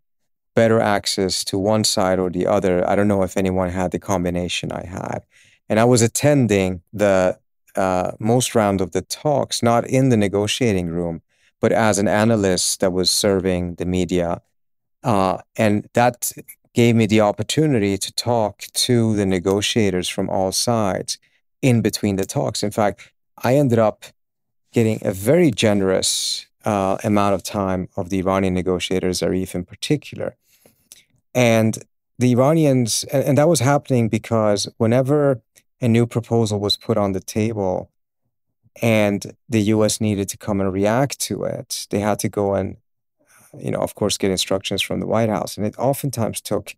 [0.55, 2.89] better access to one side or the other.
[2.89, 5.21] I don't know if anyone had the combination I had.
[5.69, 7.39] And I was attending the
[7.77, 11.21] uh, most round of the talks, not in the negotiating room,
[11.61, 14.41] but as an analyst that was serving the media.
[15.05, 16.33] Uh, and that
[16.73, 21.19] gave me the opportunity to talk to the negotiators from all sides
[21.63, 22.63] in between the talks.
[22.63, 23.13] In fact,
[23.43, 24.05] I ended up
[24.73, 30.37] getting a very generous uh, amount of time of the Iranian negotiators, Zarif in particular.
[31.35, 31.79] And
[32.19, 35.43] the Iranians, and, and that was happening because whenever
[35.81, 37.91] a new proposal was put on the table
[38.83, 42.77] and the US needed to come and react to it, they had to go and,
[43.59, 45.57] you know, of course, get instructions from the White House.
[45.57, 46.75] And it oftentimes took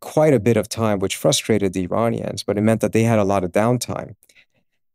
[0.00, 3.18] quite a bit of time, which frustrated the Iranians, but it meant that they had
[3.18, 4.14] a lot of downtime.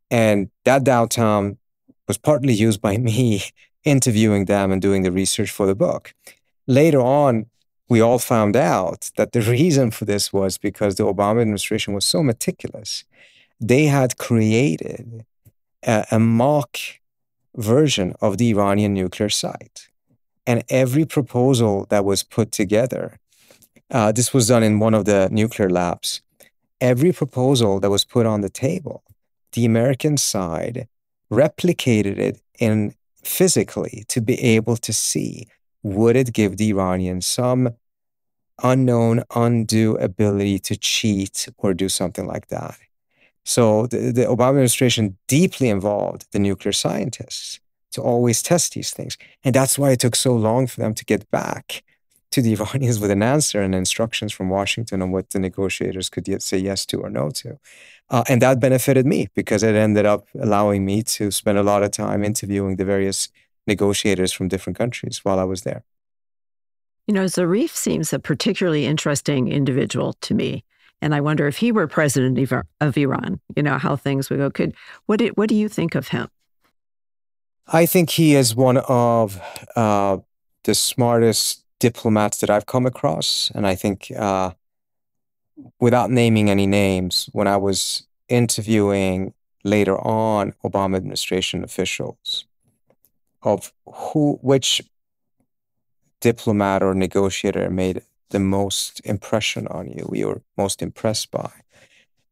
[0.09, 1.57] And that downtime
[2.07, 3.43] was partly used by me
[3.83, 6.13] interviewing them and doing the research for the book.
[6.67, 7.47] Later on,
[7.89, 12.05] we all found out that the reason for this was because the Obama administration was
[12.05, 13.03] so meticulous
[13.61, 15.23] they had created
[15.83, 16.77] a, a mock
[17.55, 19.89] version of the Iranian nuclear site.
[20.51, 23.17] And every proposal that was put together,
[23.89, 26.21] uh, this was done in one of the nuclear labs,
[26.81, 29.01] every proposal that was put on the table,
[29.53, 30.89] the American side
[31.31, 35.47] replicated it in physically to be able to see
[35.83, 37.69] would it give the Iranians some
[38.61, 42.77] unknown, undue ability to cheat or do something like that.
[43.45, 49.17] So the, the Obama administration deeply involved the nuclear scientists to always test these things.
[49.43, 51.83] And that's why it took so long for them to get back
[52.31, 56.27] to the Iranians with an answer and instructions from Washington on what the negotiators could
[56.27, 57.59] yet say yes to or no to.
[58.09, 61.83] Uh, and that benefited me because it ended up allowing me to spend a lot
[61.83, 63.29] of time interviewing the various
[63.67, 65.83] negotiators from different countries while I was there.
[67.07, 70.63] You know, Zarif seems a particularly interesting individual to me.
[71.01, 72.37] And I wonder if he were president
[72.79, 74.51] of Iran, you know, how things would go.
[74.51, 74.75] Could
[75.07, 76.29] what what do you think of him?
[77.67, 79.39] I think he is one of
[79.75, 80.17] uh,
[80.63, 83.51] the smartest diplomats that I've come across.
[83.55, 84.51] And I think, uh,
[85.79, 92.45] without naming any names, when I was interviewing later on Obama administration officials
[93.43, 94.81] of who, which
[96.19, 101.51] diplomat or negotiator made the most impression on you, you were most impressed by,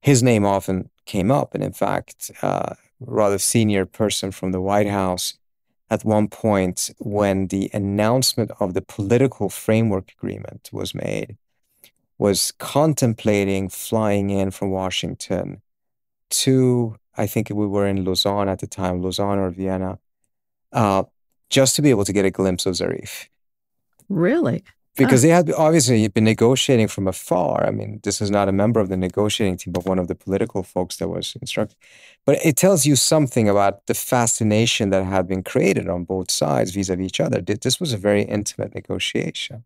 [0.01, 1.53] his name often came up.
[1.53, 5.35] And in fact, uh, rather senior person from the White House
[5.89, 11.37] at one point when the announcement of the political framework agreement was made
[12.17, 15.61] was contemplating flying in from Washington
[16.29, 19.99] to I think we were in Lausanne at the time, Lausanne or Vienna,
[20.71, 21.03] uh,
[21.49, 23.27] just to be able to get a glimpse of Zarif.
[24.07, 24.63] Really?
[24.97, 27.65] Because they had obviously been negotiating from afar.
[27.65, 30.15] I mean, this is not a member of the negotiating team, but one of the
[30.15, 31.77] political folks that was instructed.
[32.25, 36.71] But it tells you something about the fascination that had been created on both sides
[36.71, 37.39] vis-a-vis each other.
[37.39, 39.63] This was a very intimate negotiation.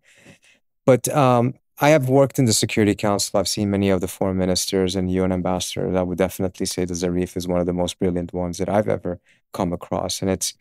[0.85, 3.39] But um, I have worked in the Security Council.
[3.39, 5.95] I've seen many of the foreign ministers and UN ambassadors.
[5.95, 8.87] I would definitely say that Zarif is one of the most brilliant ones that I've
[8.87, 9.19] ever
[9.53, 10.21] come across.
[10.21, 10.53] And it's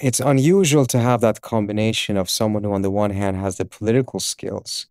[0.00, 3.64] it's unusual to have that combination of someone who, on the one hand, has the
[3.64, 4.86] political skills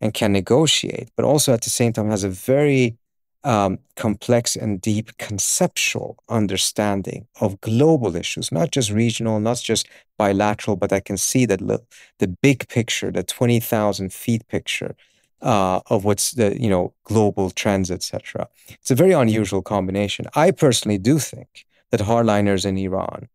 [0.00, 2.96] and can negotiate, but also at the same time has a very
[3.42, 10.76] um, complex and deep conceptual understanding of global issues, not just regional, not just bilateral,
[10.76, 11.82] but I can see that the,
[12.18, 14.94] the big picture, the 20,000 feet picture
[15.40, 18.46] uh, of what's the, you know, global trends, etc.
[18.68, 20.26] It's a very unusual combination.
[20.34, 23.28] I personally do think that hardliners in Iran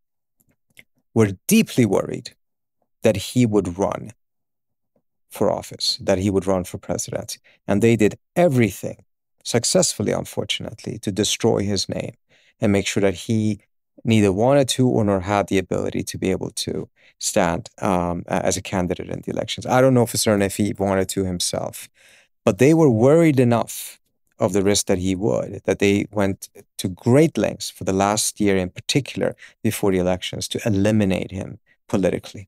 [1.15, 2.35] were deeply worried
[3.01, 4.11] that he would run
[5.29, 7.39] for office, that he would run for president.
[7.67, 9.03] And they did everything
[9.43, 12.13] successfully, unfortunately, to destroy his name
[12.61, 13.59] and make sure that he
[14.03, 16.87] neither wanted to or nor had the ability to be able to
[17.19, 19.65] stand um, as a candidate in the elections.
[19.65, 21.89] I don't know for certain if he wanted to himself,
[22.43, 23.99] but they were worried enough
[24.39, 28.39] of the risk that he would that they went to great lengths for the last
[28.39, 32.47] year in particular before the elections to eliminate him politically.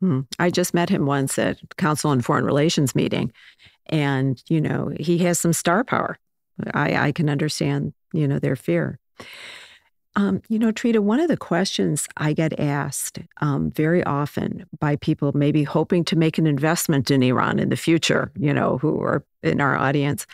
[0.00, 0.20] Hmm.
[0.38, 3.32] I just met him once at Council on Foreign Relations meeting,
[3.86, 6.18] and you know he has some star power.
[6.72, 8.98] I, I can understand you know their fear.
[10.16, 14.96] Um, you know, Trita, one of the questions I get asked um, very often by
[14.96, 19.00] people maybe hoping to make an investment in Iran in the future, you know, who
[19.00, 20.26] are in our audience,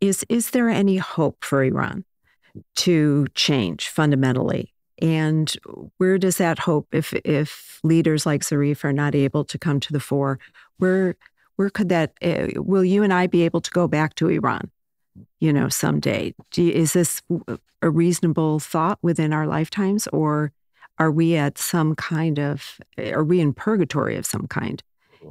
[0.00, 2.04] is is there any hope for Iran
[2.76, 4.72] to change fundamentally?
[5.02, 5.52] And
[5.98, 9.92] where does that hope, if if leaders like Zarif are not able to come to
[9.92, 10.38] the fore,
[10.78, 11.16] where
[11.56, 14.70] where could that, uh, will you and I be able to go back to Iran,
[15.38, 16.34] you know, someday?
[16.54, 17.22] You, is this
[17.80, 20.52] a reasonable thought within our lifetimes, or
[20.98, 24.82] are we at some kind of, are we in purgatory of some kind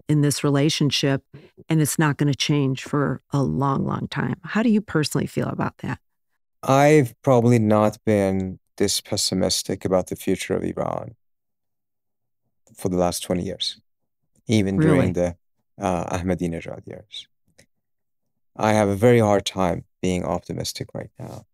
[0.08, 1.24] in this relationship
[1.70, 4.36] and it's not going to change for a long, long time?
[4.44, 6.00] How do you personally feel about that?
[6.64, 11.16] I've probably not been this pessimistic about the future of Iran
[12.76, 13.80] for the last 20 years,
[14.48, 14.92] even really?
[14.92, 15.36] during the
[15.80, 17.28] uh, Ahmadinejad years.
[18.56, 21.46] I have a very hard time being optimistic right now.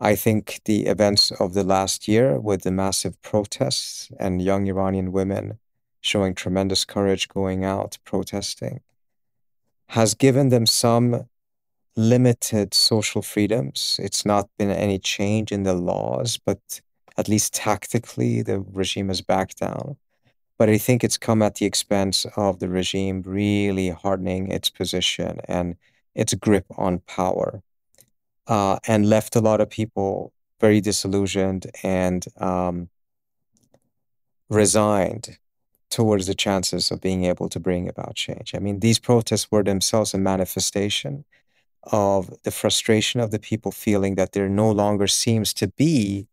[0.00, 5.12] I think the events of the last year, with the massive protests and young Iranian
[5.12, 5.58] women
[6.00, 8.80] showing tremendous courage going out protesting,
[9.88, 11.28] has given them some
[11.96, 13.98] limited social freedoms.
[14.02, 16.80] It's not been any change in the laws, but
[17.16, 19.96] at least tactically, the regime has backed down.
[20.58, 25.40] But I think it's come at the expense of the regime really hardening its position
[25.46, 25.76] and
[26.14, 27.62] its grip on power,
[28.46, 32.88] uh, and left a lot of people very disillusioned and um,
[34.48, 35.38] resigned
[35.90, 38.54] towards the chances of being able to bring about change.
[38.54, 41.24] I mean, these protests were themselves a manifestation
[41.84, 46.26] of the frustration of the people feeling that there no longer seems to be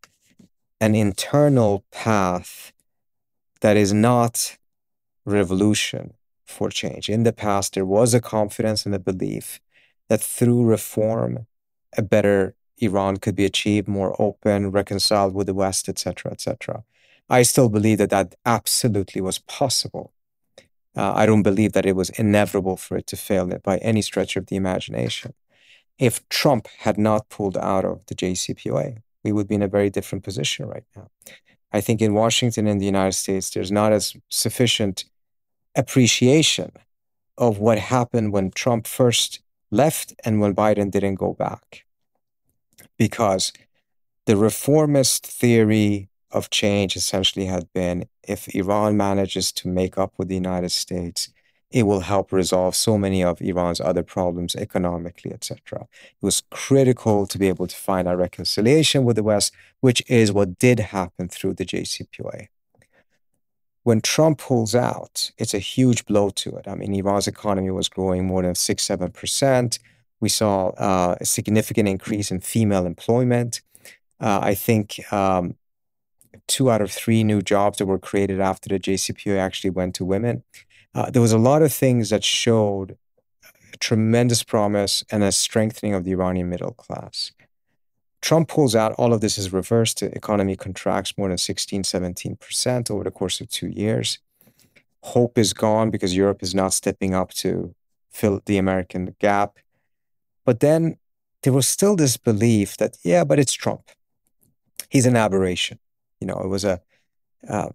[0.79, 2.71] an internal path
[3.61, 4.57] that is not
[5.25, 6.13] revolution
[6.45, 7.09] for change.
[7.09, 9.59] In the past, there was a confidence and a belief
[10.07, 11.47] that through reform,
[11.97, 16.83] a better Iran could be achieved, more open, reconciled with the West, etc., etc.
[17.29, 20.13] I still believe that that absolutely was possible.
[20.95, 24.35] Uh, I don't believe that it was inevitable for it to fail by any stretch
[24.35, 25.33] of the imagination.
[25.99, 29.89] If Trump had not pulled out of the JCPOA, we would be in a very
[29.89, 31.09] different position right now.
[31.71, 35.05] I think in Washington in the United States, there's not as sufficient
[35.75, 36.71] appreciation
[37.37, 41.85] of what happened when Trump first left and when Biden didn't go back.
[42.97, 43.53] Because
[44.25, 50.27] the reformist theory of change essentially had been if Iran manages to make up with
[50.27, 51.29] the United States,
[51.69, 55.81] it will help resolve so many of Iran's other problems economically, etc.
[55.81, 60.31] It was critical to be able to find a reconciliation with the West, which is
[60.31, 62.47] what did happen through the JCPOA.
[63.83, 66.67] When Trump pulls out, it's a huge blow to it.
[66.67, 69.79] I mean, Iran's economy was growing more than six, seven percent.
[70.19, 73.61] We saw uh, a significant increase in female employment.
[74.19, 75.55] Uh, I think um,
[76.47, 80.05] two out of three new jobs that were created after the JCPOA actually went to
[80.05, 80.43] women.
[80.93, 82.97] Uh, there was a lot of things that showed
[83.79, 87.31] tremendous promise and a strengthening of the Iranian middle class.
[88.21, 89.99] Trump pulls out, all of this is reversed.
[89.99, 94.19] The economy contracts more than 16, 17% over the course of two years.
[95.03, 97.75] Hope is gone because Europe is not stepping up to
[98.09, 99.57] fill the American gap.
[100.43, 100.97] But then
[101.43, 103.91] there was still this belief that, yeah, but it's Trump.
[104.89, 105.79] He's an aberration.
[106.19, 106.81] You know, it was a
[107.47, 107.69] uh,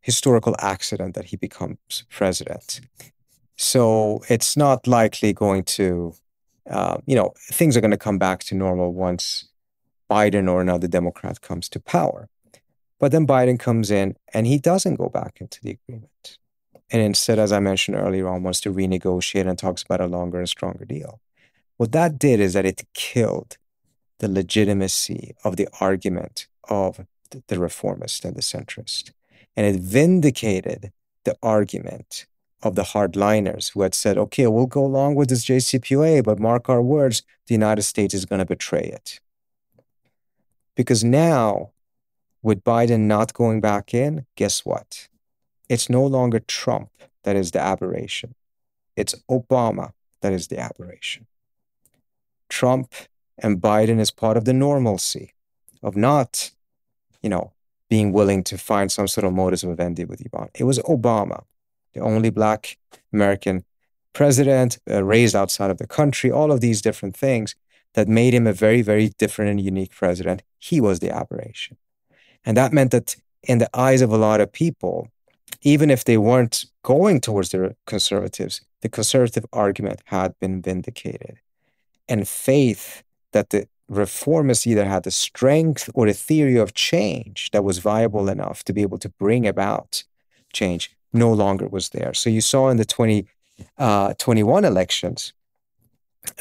[0.00, 2.80] historical accident that he becomes president.
[3.56, 6.14] So it's not likely going to,
[6.70, 9.48] uh, you know, things are going to come back to normal once
[10.10, 12.28] Biden or another Democrat comes to power.
[12.98, 16.38] But then Biden comes in and he doesn't go back into the agreement.
[16.90, 20.38] And instead, as I mentioned earlier on, wants to renegotiate and talks about a longer
[20.38, 21.20] and stronger deal.
[21.78, 23.58] What that did is that it killed
[24.18, 29.12] the legitimacy of the argument of the reformist and the centrist.
[29.56, 30.92] And it vindicated
[31.24, 32.26] the argument
[32.62, 36.68] of the hardliners who had said, okay, we'll go along with this JCPOA, but mark
[36.68, 39.20] our words, the United States is going to betray it.
[40.74, 41.70] Because now,
[42.42, 45.08] with Biden not going back in, guess what?
[45.68, 46.90] It's no longer Trump
[47.24, 48.34] that is the aberration.
[48.94, 51.26] It's Obama that is the aberration.
[52.48, 52.92] Trump
[53.38, 55.34] and Biden is part of the normalcy
[55.82, 56.52] of not
[57.26, 57.52] you know,
[57.90, 60.48] being willing to find some sort of modus vivendi with Iran.
[60.54, 61.42] It was Obama,
[61.92, 62.78] the only black
[63.12, 63.64] American
[64.12, 67.56] president uh, raised outside of the country, all of these different things
[67.94, 70.44] that made him a very, very different and unique president.
[70.56, 71.76] He was the aberration.
[72.44, 75.08] And that meant that in the eyes of a lot of people,
[75.62, 81.40] even if they weren't going towards the conservatives, the conservative argument had been vindicated.
[82.08, 83.02] And faith
[83.32, 88.28] that the reformists either had the strength or the theory of change that was viable
[88.28, 90.04] enough to be able to bring about
[90.52, 92.12] change no longer was there.
[92.14, 95.32] So you saw in the 2021 uh, elections,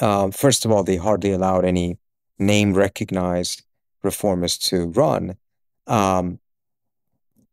[0.02, 1.98] um, first of all, they hardly allowed any
[2.40, 3.64] name recognized
[4.04, 5.38] reformists to run.
[5.88, 6.40] Um,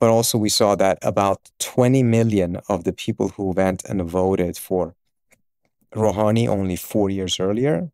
[0.00, 4.56] but also, we saw that about 20 million of the people who went and voted
[4.56, 4.94] for
[5.94, 7.90] Rouhani only four years earlier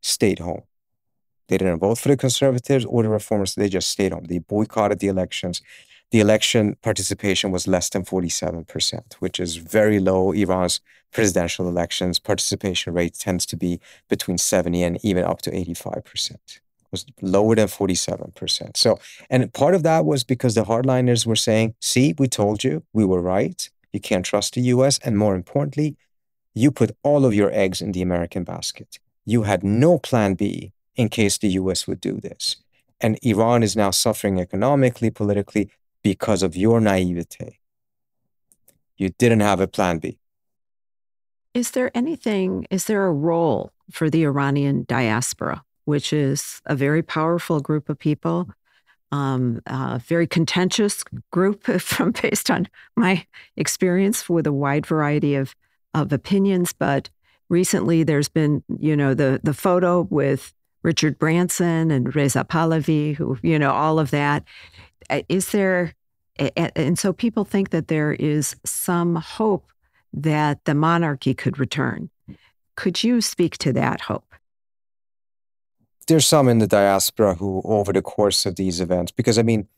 [0.00, 0.62] stayed home.
[1.52, 3.56] They didn't vote for the conservatives or the reformers.
[3.56, 4.24] They just stayed home.
[4.24, 5.60] They boycotted the elections.
[6.10, 10.32] The election participation was less than 47%, which is very low.
[10.32, 10.80] Iran's
[11.12, 16.30] presidential elections participation rate tends to be between 70 and even up to 85%.
[16.30, 18.74] It was lower than 47%.
[18.78, 18.98] So,
[19.28, 23.04] and part of that was because the hardliners were saying, see, we told you, we
[23.04, 23.68] were right.
[23.92, 24.98] You can't trust the US.
[25.00, 25.98] And more importantly,
[26.54, 28.98] you put all of your eggs in the American basket.
[29.26, 32.56] You had no plan B in case the US would do this.
[33.00, 35.70] And Iran is now suffering economically, politically,
[36.02, 37.58] because of your naivete.
[38.96, 40.18] You didn't have a plan B.
[41.54, 47.02] Is there anything, is there a role for the Iranian diaspora, which is a very
[47.02, 48.48] powerful group of people,
[49.10, 53.26] um, a very contentious group from based on my
[53.56, 55.54] experience with a wide variety of,
[55.92, 56.72] of opinions.
[56.72, 57.10] But
[57.48, 63.38] recently there's been, you know, the, the photo with Richard Branson and Reza Pahlavi, who,
[63.42, 64.44] you know, all of that.
[65.10, 65.94] Uh, there,
[66.56, 69.70] and so people think that there is some hope
[70.12, 72.10] that the monarchy could return.
[72.76, 74.34] Could you speak to that hope?
[76.08, 79.68] There's some in the diaspora who, over the course of these events, because I mean,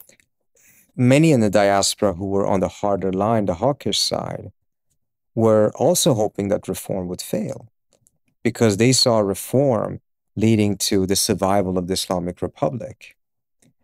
[0.97, 4.53] many in the diaspora who were on the harder line, the hawkish side,
[5.35, 7.69] were also hoping that reform would fail
[8.43, 10.01] because they saw reform
[10.37, 13.17] leading to the survival of the Islamic Republic.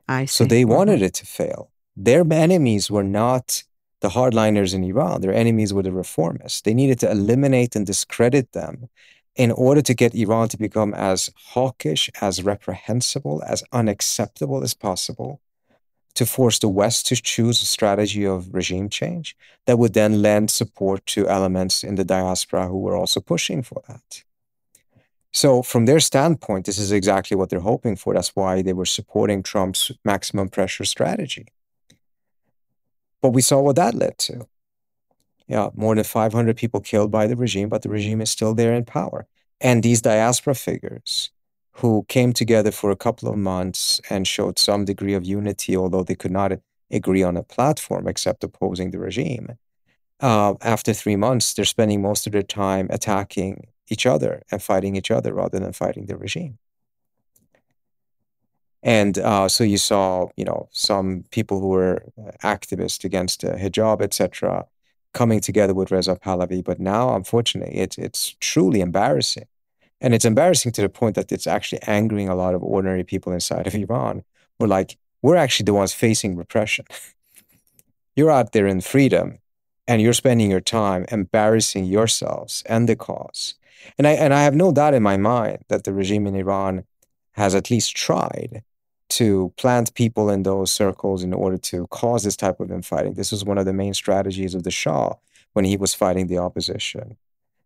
[0.08, 0.36] I see.
[0.38, 0.72] So they mm-hmm.
[0.72, 1.70] wanted it to fail.
[1.96, 3.62] Their enemies were not
[4.00, 5.20] the hardliners in Iran.
[5.20, 6.62] Their enemies were the reformists.
[6.62, 8.88] They needed to eliminate and discredit them
[9.36, 15.40] in order to get Iran to become as hawkish, as reprehensible, as unacceptable as possible,
[16.14, 19.36] to force the West to choose a strategy of regime change
[19.66, 23.82] that would then lend support to elements in the diaspora who were also pushing for
[23.86, 24.24] that.
[25.32, 28.14] So, from their standpoint, this is exactly what they're hoping for.
[28.14, 31.46] That's why they were supporting Trump's maximum pressure strategy.
[33.22, 34.48] But we saw what that led to.
[35.46, 38.72] Yeah, more than 500 people killed by the regime, but the regime is still there
[38.72, 39.26] in power.
[39.60, 41.30] And these diaspora figures
[41.72, 46.02] who came together for a couple of months and showed some degree of unity, although
[46.02, 46.52] they could not
[46.90, 49.58] agree on a platform except opposing the regime.
[50.20, 54.96] Uh, after three months, they're spending most of their time attacking each other and fighting
[54.96, 56.58] each other rather than fighting the regime.
[58.82, 62.04] And uh, so you saw, you know, some people who were
[62.42, 64.66] activists against uh, hijab, etc.,
[65.12, 66.64] coming together with Reza Pahlavi.
[66.64, 69.48] But now, unfortunately, it's truly embarrassing
[70.00, 73.32] and it's embarrassing to the point that it's actually angering a lot of ordinary people
[73.32, 74.24] inside of Iran.
[74.58, 76.86] We're like, we're actually the ones facing repression.
[78.16, 79.38] you're out there in freedom
[79.86, 83.54] and you're spending your time embarrassing yourselves and the cause.
[83.98, 86.84] And I, and I have no doubt in my mind that the regime in Iran
[87.32, 88.62] has at least tried
[89.10, 93.14] to plant people in those circles in order to cause this type of infighting.
[93.14, 95.14] This was one of the main strategies of the Shah
[95.52, 97.16] when he was fighting the opposition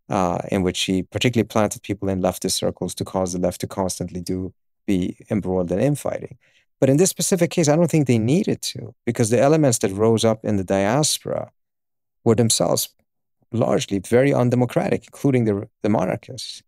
[0.09, 3.67] uh, in which he particularly planted people in leftist circles to cause the left to
[3.67, 4.53] constantly do
[4.85, 6.37] be embroiled in infighting.
[6.79, 9.91] But in this specific case, I don't think they needed to, because the elements that
[9.91, 11.51] rose up in the diaspora
[12.23, 12.89] were themselves
[13.55, 16.63] largely very undemocratic, including the, the monarchists.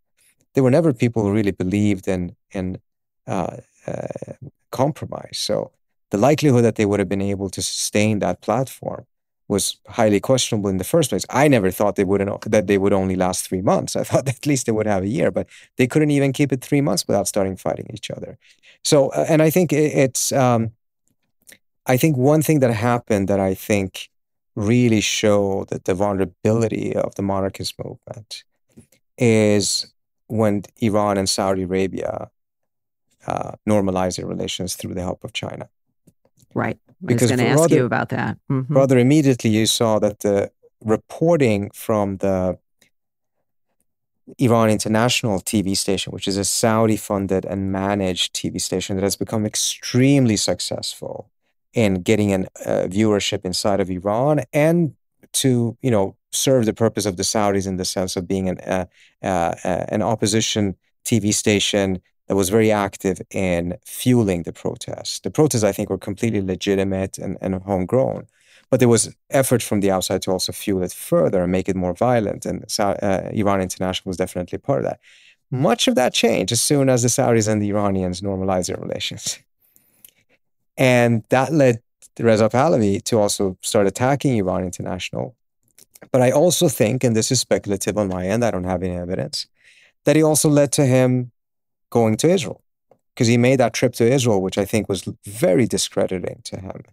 [0.54, 2.80] They were never people who really believed in, in
[3.28, 4.08] uh, uh,
[4.72, 5.38] compromise.
[5.38, 5.72] So
[6.10, 9.06] the likelihood that they would have been able to sustain that platform
[9.48, 11.26] was highly questionable in the first place.
[11.30, 13.96] I never thought they would that they would only last three months.
[13.96, 16.62] I thought at least they would have a year, but they couldn't even keep it
[16.62, 18.38] three months without starting fighting each other.
[18.84, 20.72] So, uh, and I think it's, um,
[21.86, 24.10] I think one thing that happened that I think
[24.58, 28.44] really show that the vulnerability of the monarchist movement
[29.18, 29.94] is
[30.28, 32.32] when Iran and Saudi Arabia
[33.28, 35.70] uh, normalized their relations through the help of China.
[36.56, 36.80] Right.
[37.06, 38.40] Because I was going to ask you about that.
[38.50, 38.74] Mm-hmm.
[38.74, 40.52] Rather immediately, you saw that the
[40.84, 42.58] reporting from the
[44.40, 49.16] Iran International TV station, which is a Saudi funded and managed TV station that has
[49.16, 51.30] become extremely successful
[51.74, 54.96] in getting a uh, viewership inside of Iran and
[55.34, 58.60] to, you know, serve the purpose of the Saudis in the sense of being an,
[58.60, 58.86] uh,
[59.24, 65.20] uh, uh an opposition TV station that was very active in fueling the protests.
[65.20, 68.28] The protests, I think, were completely legitimate and, and homegrown,
[68.70, 71.76] but there was effort from the outside to also fuel it further and make it
[71.76, 72.46] more violent.
[72.46, 75.00] And uh, Iran International was definitely part of that.
[75.50, 79.40] Much of that changed as soon as the Saudis and the Iranians normalized their relations.
[80.78, 81.82] And that led
[82.20, 85.36] Reza Pahlavi to also start attacking Iran International.
[86.12, 88.96] But I also think, and this is speculative on my end, I don't have any
[88.96, 89.48] evidence,
[90.06, 91.32] that he also led to him
[91.90, 92.62] going to Israel
[93.14, 96.84] because he made that trip to Israel, which I think was very discrediting to him.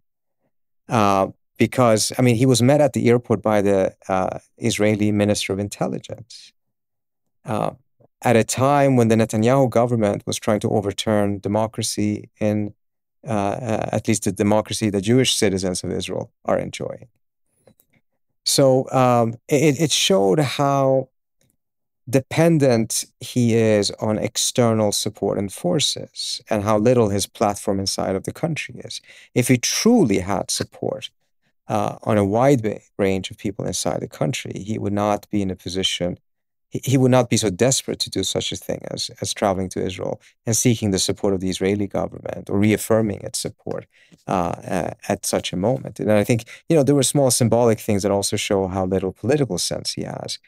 [0.89, 1.29] Uh,
[1.59, 5.59] because, I mean, he was met at the airport by the uh, Israeli Minister of
[5.59, 6.53] Intelligence
[7.45, 7.73] uh,
[8.23, 12.75] at a time when the Netanyahu government was trying to overturn democracy in
[13.27, 17.09] uh, at least the democracy the Jewish citizens of Israel are enjoying.
[18.45, 21.09] So um, it, it showed how
[22.09, 28.25] dependent he is on external support and forces and how little his platform inside of
[28.25, 29.01] the country is.
[29.35, 31.11] If he truly had support
[31.67, 35.51] uh, on a wide range of people inside the country, he would not be in
[35.51, 36.19] a position,
[36.83, 39.85] he, would not be so desperate to do such a thing as, as traveling to
[39.85, 43.87] Israel and seeking the support of the Israeli government or reaffirming its support
[44.27, 46.01] uh, uh, at such a moment.
[46.01, 49.13] And I think, you know, there were small symbolic things that also show how little
[49.13, 50.39] political sense he has.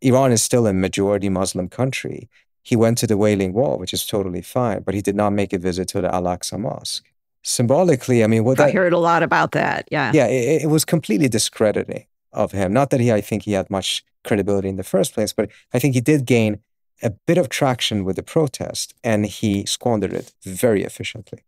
[0.00, 2.28] Iran is still a majority Muslim country.
[2.62, 5.52] He went to the Wailing Wall, which is totally fine, but he did not make
[5.52, 7.04] a visit to the Al Aqsa Mosque.
[7.42, 9.88] Symbolically, I mean, what I heard a lot about that.
[9.90, 12.72] Yeah, yeah, it, it was completely discrediting of him.
[12.72, 15.78] Not that he, I think he had much credibility in the first place, but I
[15.78, 16.60] think he did gain
[17.02, 21.40] a bit of traction with the protest, and he squandered it very efficiently.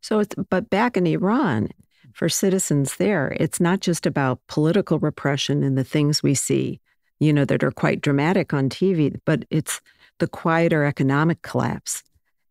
[0.00, 1.70] So, but back in Iran,
[2.12, 6.80] for citizens there, it's not just about political repression and the things we see
[7.22, 9.80] you know, that are quite dramatic on TV, but it's
[10.18, 12.02] the quieter economic collapse,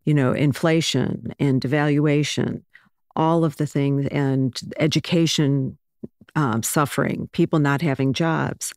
[0.05, 2.63] you know, inflation and devaluation,
[3.13, 5.77] all of the things, and education
[6.35, 8.73] um, suffering, people not having jobs,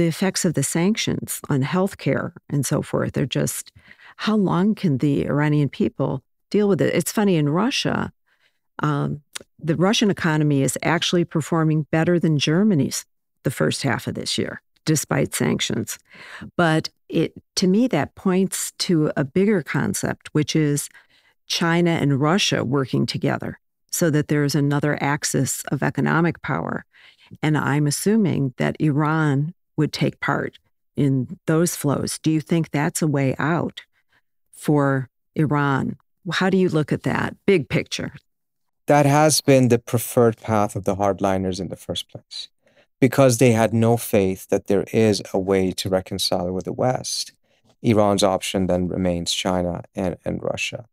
[0.00, 3.70] the effects of the sanctions on healthcare and so forth are just
[4.16, 6.94] how long can the Iranian people deal with it?
[6.94, 8.10] It's funny in Russia.
[8.78, 9.20] Um,
[9.58, 13.04] the Russian economy is actually performing better than Germany's
[13.42, 15.98] the first half of this year, despite sanctions.
[16.56, 20.88] But it to me that points to a bigger concept, which is
[21.46, 23.58] China and Russia working together
[23.90, 26.86] so that there's another axis of economic power.
[27.42, 30.58] And I'm assuming that Iran would take part
[30.96, 32.18] in those flows.
[32.18, 33.82] Do you think that's a way out
[34.52, 35.96] for Iran?
[36.32, 38.12] How do you look at that big picture?
[38.86, 42.48] That has been the preferred path of the hardliners in the first place
[43.00, 47.32] because they had no faith that there is a way to reconcile with the West.
[47.82, 50.84] Iran's option then remains China and, and Russia.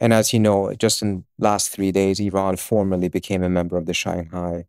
[0.00, 3.86] And as you know, just in last three days, Iran formally became a member of
[3.86, 4.64] the Shanghai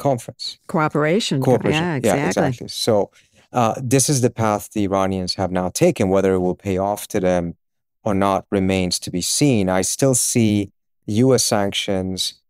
[0.00, 0.58] Conference.
[0.66, 1.40] Cooperation.
[1.42, 1.82] Cooperation.
[1.82, 2.20] Yeah, exactly.
[2.20, 2.68] Yeah, exactly.
[2.68, 3.10] So
[3.52, 6.08] uh, this is the path the Iranians have now taken.
[6.08, 7.54] Whether it will pay off to them
[8.02, 9.68] or not remains to be seen.
[9.68, 10.72] I still see
[11.06, 11.44] U.S.
[11.44, 12.40] sanctions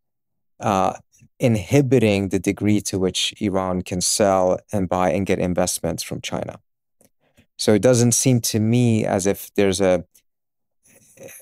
[0.60, 0.94] uh,
[1.40, 6.60] inhibiting the degree to which Iran can sell and buy and get investments from China.
[7.58, 10.04] So it doesn't seem to me as if there's a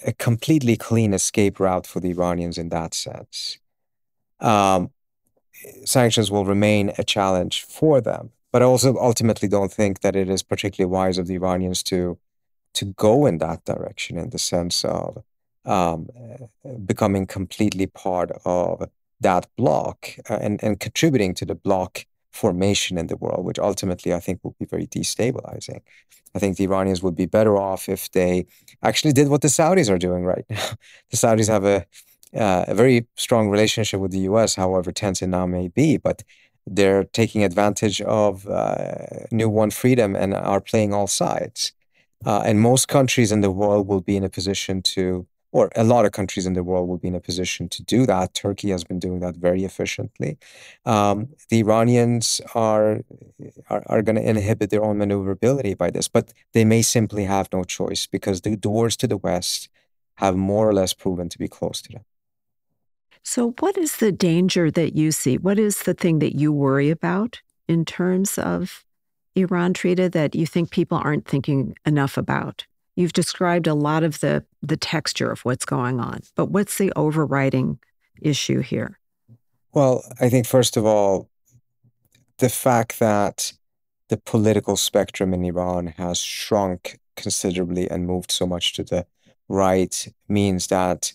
[0.05, 3.59] a completely clean escape route for the Iranians in that sense.
[4.41, 4.91] Um,
[5.85, 10.29] sanctions will remain a challenge for them, but I also ultimately don't think that it
[10.29, 12.19] is particularly wise of the Iranians to
[12.75, 15.25] to go in that direction in the sense of
[15.65, 16.09] um,
[16.85, 18.89] becoming completely part of
[19.21, 24.15] that bloc uh, and, and contributing to the block formation in the world, which ultimately
[24.15, 25.81] I think will be very destabilizing.
[26.35, 28.47] I think the Iranians would be better off if they
[28.83, 30.69] actually did what the Saudis are doing right now.
[31.11, 31.87] the Saudis have a
[32.35, 36.23] uh, a very strong relationship with the U.S., however tense it now may be, but
[36.67, 38.97] they're taking advantage of uh,
[39.31, 41.73] new one freedom and are playing all sides.
[42.27, 45.85] Uh, and most countries in the world will be in a position to or a
[45.85, 48.35] lot of countries in the world will be in a position to do that.
[48.35, 50.37] Turkey has been doing that very efficiently.
[50.85, 53.01] Um, the Iranians are
[53.71, 57.49] are, are going to inhibit their own maneuverability by this, but they may simply have
[57.53, 59.69] no choice because the doors to the West
[60.17, 62.05] have more or less proven to be closed to them.
[63.23, 65.39] So, what is the danger that you see?
[65.39, 68.85] What is the thing that you worry about in terms of
[69.35, 72.67] Iran Trita that you think people aren't thinking enough about?
[72.97, 76.93] You've described a lot of the the texture of what's going on, but what's the
[76.97, 77.79] overriding
[78.21, 78.99] issue here?
[79.73, 81.29] Well, I think first of all,
[82.39, 83.53] the fact that
[84.09, 89.07] the political spectrum in Iran has shrunk considerably and moved so much to the
[89.49, 91.13] right means that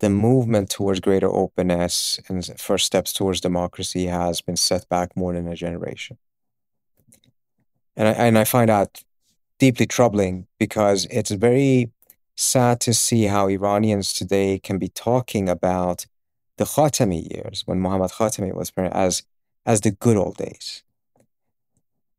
[0.00, 5.34] the movement towards greater openness and first steps towards democracy has been set back more
[5.34, 6.16] than a generation.
[7.96, 9.04] And I, and I find that
[9.58, 11.90] deeply troubling because it's very
[12.34, 16.06] sad to see how Iranians today can be talking about
[16.56, 19.22] the Khatami years when Muhammad Khatami was president as
[19.66, 20.82] as the good old days.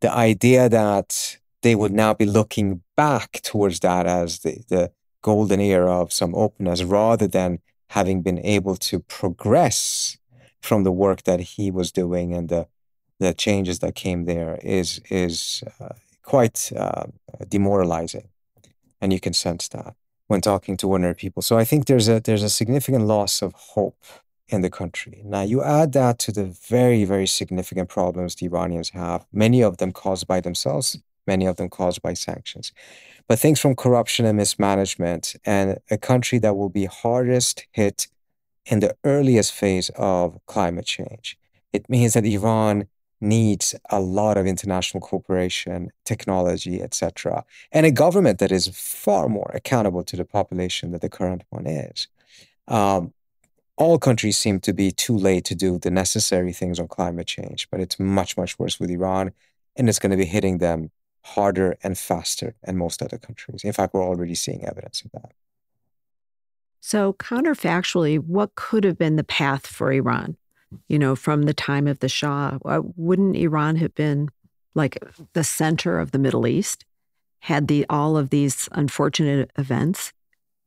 [0.02, 4.92] The idea that they would now be looking back towards that as the, the
[5.24, 7.60] golden era of some openness rather than
[7.92, 10.18] having been able to progress
[10.62, 12.68] from the work that he was doing and the
[13.20, 17.06] the changes that came there is is uh, quite uh,
[17.50, 18.28] demoralizing,
[19.00, 19.96] and you can sense that
[20.28, 21.42] when talking to ordinary people.
[21.44, 24.04] So I think there's a there's a significant loss of hope
[24.48, 25.22] in the country.
[25.24, 29.78] Now you add that to the very very significant problems the Iranians have, many of
[29.78, 32.72] them caused by themselves, many of them caused by sanctions.
[33.32, 38.10] But things from corruption and mismanagement, and a country that will be hardest hit
[38.66, 41.38] in the earliest phase of climate change.
[41.72, 42.88] It means that Iran
[43.22, 49.50] needs a lot of international cooperation, technology, etc., and a government that is far more
[49.54, 52.10] accountable to the population than the current one is.
[52.68, 53.14] Um,
[53.78, 57.70] all countries seem to be too late to do the necessary things on climate change,
[57.72, 59.32] but it's much, much worse with Iran,
[59.78, 60.92] and it's going to be hitting them
[61.24, 63.64] harder and faster than most other countries.
[63.64, 65.32] In fact, we're already seeing evidence of that.
[66.80, 70.38] So, counterfactually, what could have been the path for Iran?
[70.88, 72.58] you know, from the time of the Shah.
[72.66, 74.30] Uh, wouldn't Iran have been
[74.74, 74.98] like
[75.34, 76.86] the center of the Middle East
[77.40, 80.14] had the all of these unfortunate events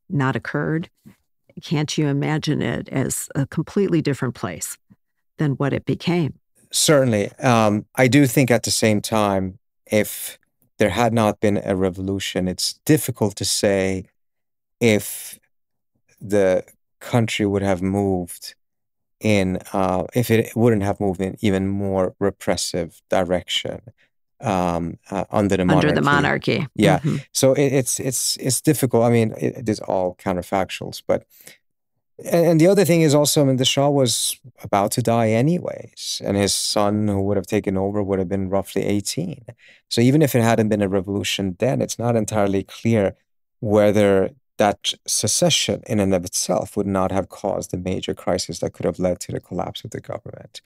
[0.08, 0.90] not occurred?
[1.62, 4.76] Can't you imagine it as a completely different place
[5.38, 6.38] than what it became?
[6.72, 7.32] Certainly.
[7.38, 10.38] Um, I do think at the same time, if
[10.78, 14.06] there had not been a revolution, it's difficult to say
[14.80, 15.38] if
[16.20, 16.64] the
[17.00, 18.54] country would have moved
[19.20, 23.80] in uh, if it wouldn't have moved in even more repressive direction
[24.40, 25.88] um, uh, under the monarchy.
[25.88, 26.66] Under the monarchy.
[26.74, 26.98] Yeah.
[26.98, 27.16] Mm-hmm.
[27.32, 29.04] So it, it's it's it's difficult.
[29.04, 31.26] I mean, it, it is all counterfactuals, but
[32.32, 36.22] And, the other thing is also, I mean, the Shah was about to die anyways,
[36.24, 39.44] and his son, who would have taken over, would have been roughly 18.
[39.90, 43.16] So even if it hadn't been a revolution then, it's not entirely clear
[43.58, 48.72] whether that secession in and of itself would not have caused a major crisis that
[48.72, 50.60] could have led to the collapse of the government.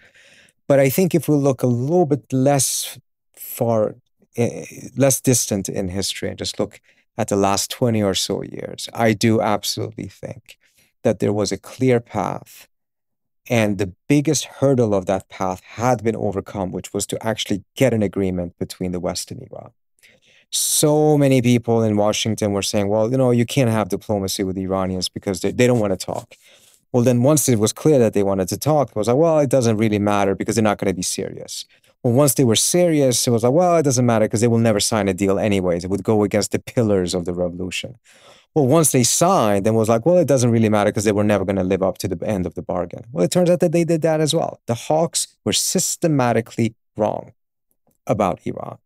[0.66, 2.98] But I think if we look a little bit less
[3.34, 3.94] far,
[4.36, 4.48] uh,
[4.96, 6.80] less distant in history and just look
[7.16, 10.57] at the last 20 or so years, I do absolutely think
[11.08, 12.68] that there was a clear path.
[13.50, 17.94] And the biggest hurdle of that path had been overcome, which was to actually get
[17.94, 19.72] an agreement between the West and Iran
[20.50, 24.56] so many people in Washington were saying, well, you know, you can't have diplomacy with
[24.56, 26.34] the Iranians because they, they don't want to talk.
[26.92, 29.38] Well, then once it was clear that they wanted to talk, it was like, well,
[29.40, 31.66] it doesn't really matter because they're not going to be serious.
[32.02, 34.58] Well, once they were serious, it was like, well, it doesn't matter because they will
[34.58, 35.84] never sign a deal anyways.
[35.84, 37.98] It would go against the pillars of the revolution.
[38.54, 41.24] Well, once they signed, then was like, well, it doesn't really matter because they were
[41.24, 43.04] never going to live up to the end of the bargain.
[43.12, 44.60] Well, it turns out that they did that as well.
[44.66, 47.32] The Hawks were systematically wrong
[48.06, 48.78] about Iran.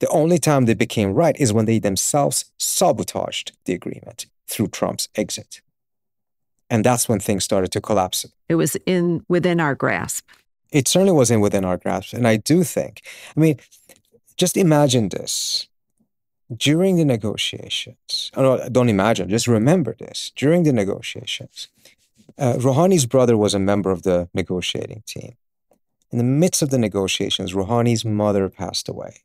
[0.00, 5.08] The only time they became right is when they themselves sabotaged the agreement through Trump's
[5.16, 5.60] exit.
[6.70, 8.26] And that's when things started to collapse.
[8.48, 10.28] It was in within our grasp.
[10.70, 12.12] It certainly was in within our grasp.
[12.12, 13.02] And I do think,
[13.36, 13.58] I mean,
[14.36, 15.67] just imagine this.
[16.56, 20.32] During the negotiations, oh, don't imagine, just remember this.
[20.34, 21.68] During the negotiations,
[22.38, 25.36] uh, Rouhani's brother was a member of the negotiating team.
[26.10, 29.24] In the midst of the negotiations, Rouhani's mother passed away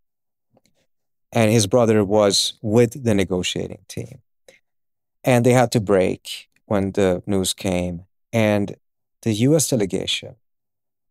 [1.34, 4.21] and his brother was with the negotiating team.
[5.24, 8.05] And they had to break when the news came.
[8.32, 8.76] And
[9.24, 10.36] the US delegation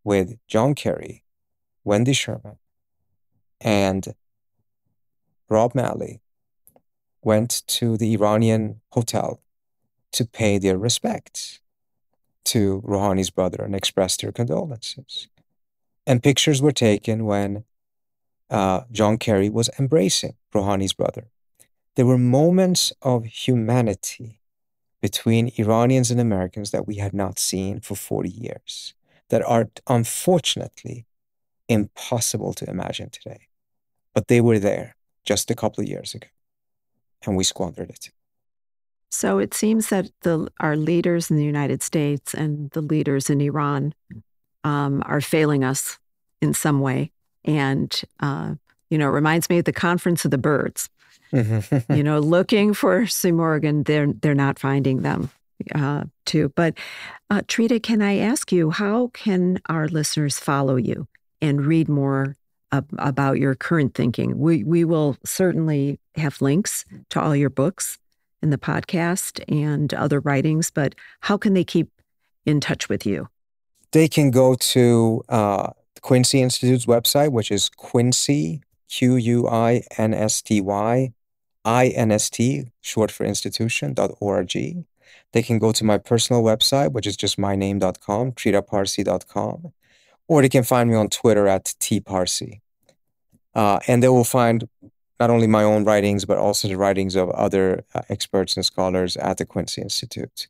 [0.03, 1.23] with John Kerry,
[1.83, 2.57] Wendy Sherman,
[3.59, 4.15] and
[5.49, 6.21] Rob Malley
[7.21, 9.41] went to the Iranian hotel
[10.11, 11.59] to pay their respects
[12.45, 15.27] to Rouhani's brother and express their condolences.
[16.05, 17.63] And pictures were taken when
[18.49, 21.27] uh, John Kerry was embracing Rouhani's brother.
[21.95, 24.39] There were moments of humanity
[25.01, 28.93] between Iranians and Americans that we had not seen for 40 years,
[29.29, 31.05] that are unfortunately
[31.67, 33.47] impossible to imagine today.
[34.13, 36.27] But they were there just a couple of years ago,
[37.25, 38.09] and we squandered it.
[39.13, 43.41] So it seems that the, our leaders in the United States and the leaders in
[43.41, 43.93] Iran
[44.63, 45.99] um, are failing us
[46.41, 47.11] in some way.
[47.45, 48.55] And, uh,
[48.89, 50.89] you know, it reminds me of the Conference of the Birds.
[51.31, 55.29] you know, looking for Simorgh, they're, they're not finding them
[55.75, 56.51] uh, too.
[56.55, 56.75] But
[57.29, 61.07] uh, Trita, can I ask you, how can our listeners follow you
[61.41, 62.35] and read more
[62.97, 64.39] about your current thinking?
[64.39, 67.97] We, we will certainly have links to all your books
[68.41, 71.89] in the podcast and other writings, but how can they keep
[72.45, 73.29] in touch with you?
[73.91, 75.69] They can go to uh,
[76.01, 81.13] Quincy Institute's website, which is Quincy, Q U I N S T Y,
[81.63, 84.85] I N S T, short for institution.org.
[85.31, 89.73] They can go to my personal website, which is just myname.com, tritaparsi.com,
[90.27, 92.61] or they can find me on Twitter at tparsi.
[93.55, 94.67] Uh, and they will find
[95.19, 99.15] not only my own writings, but also the writings of other uh, experts and scholars
[99.17, 100.47] at the Quincy Institute.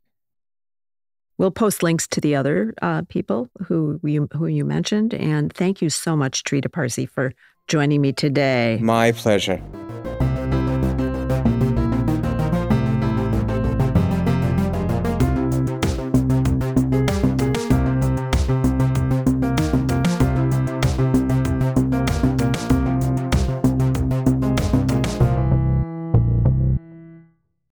[1.36, 5.82] We'll post links to the other uh, people who you who you mentioned, and thank
[5.82, 7.32] you so much, Trita Parsi, for
[7.66, 8.78] joining me today.
[8.80, 9.60] My pleasure.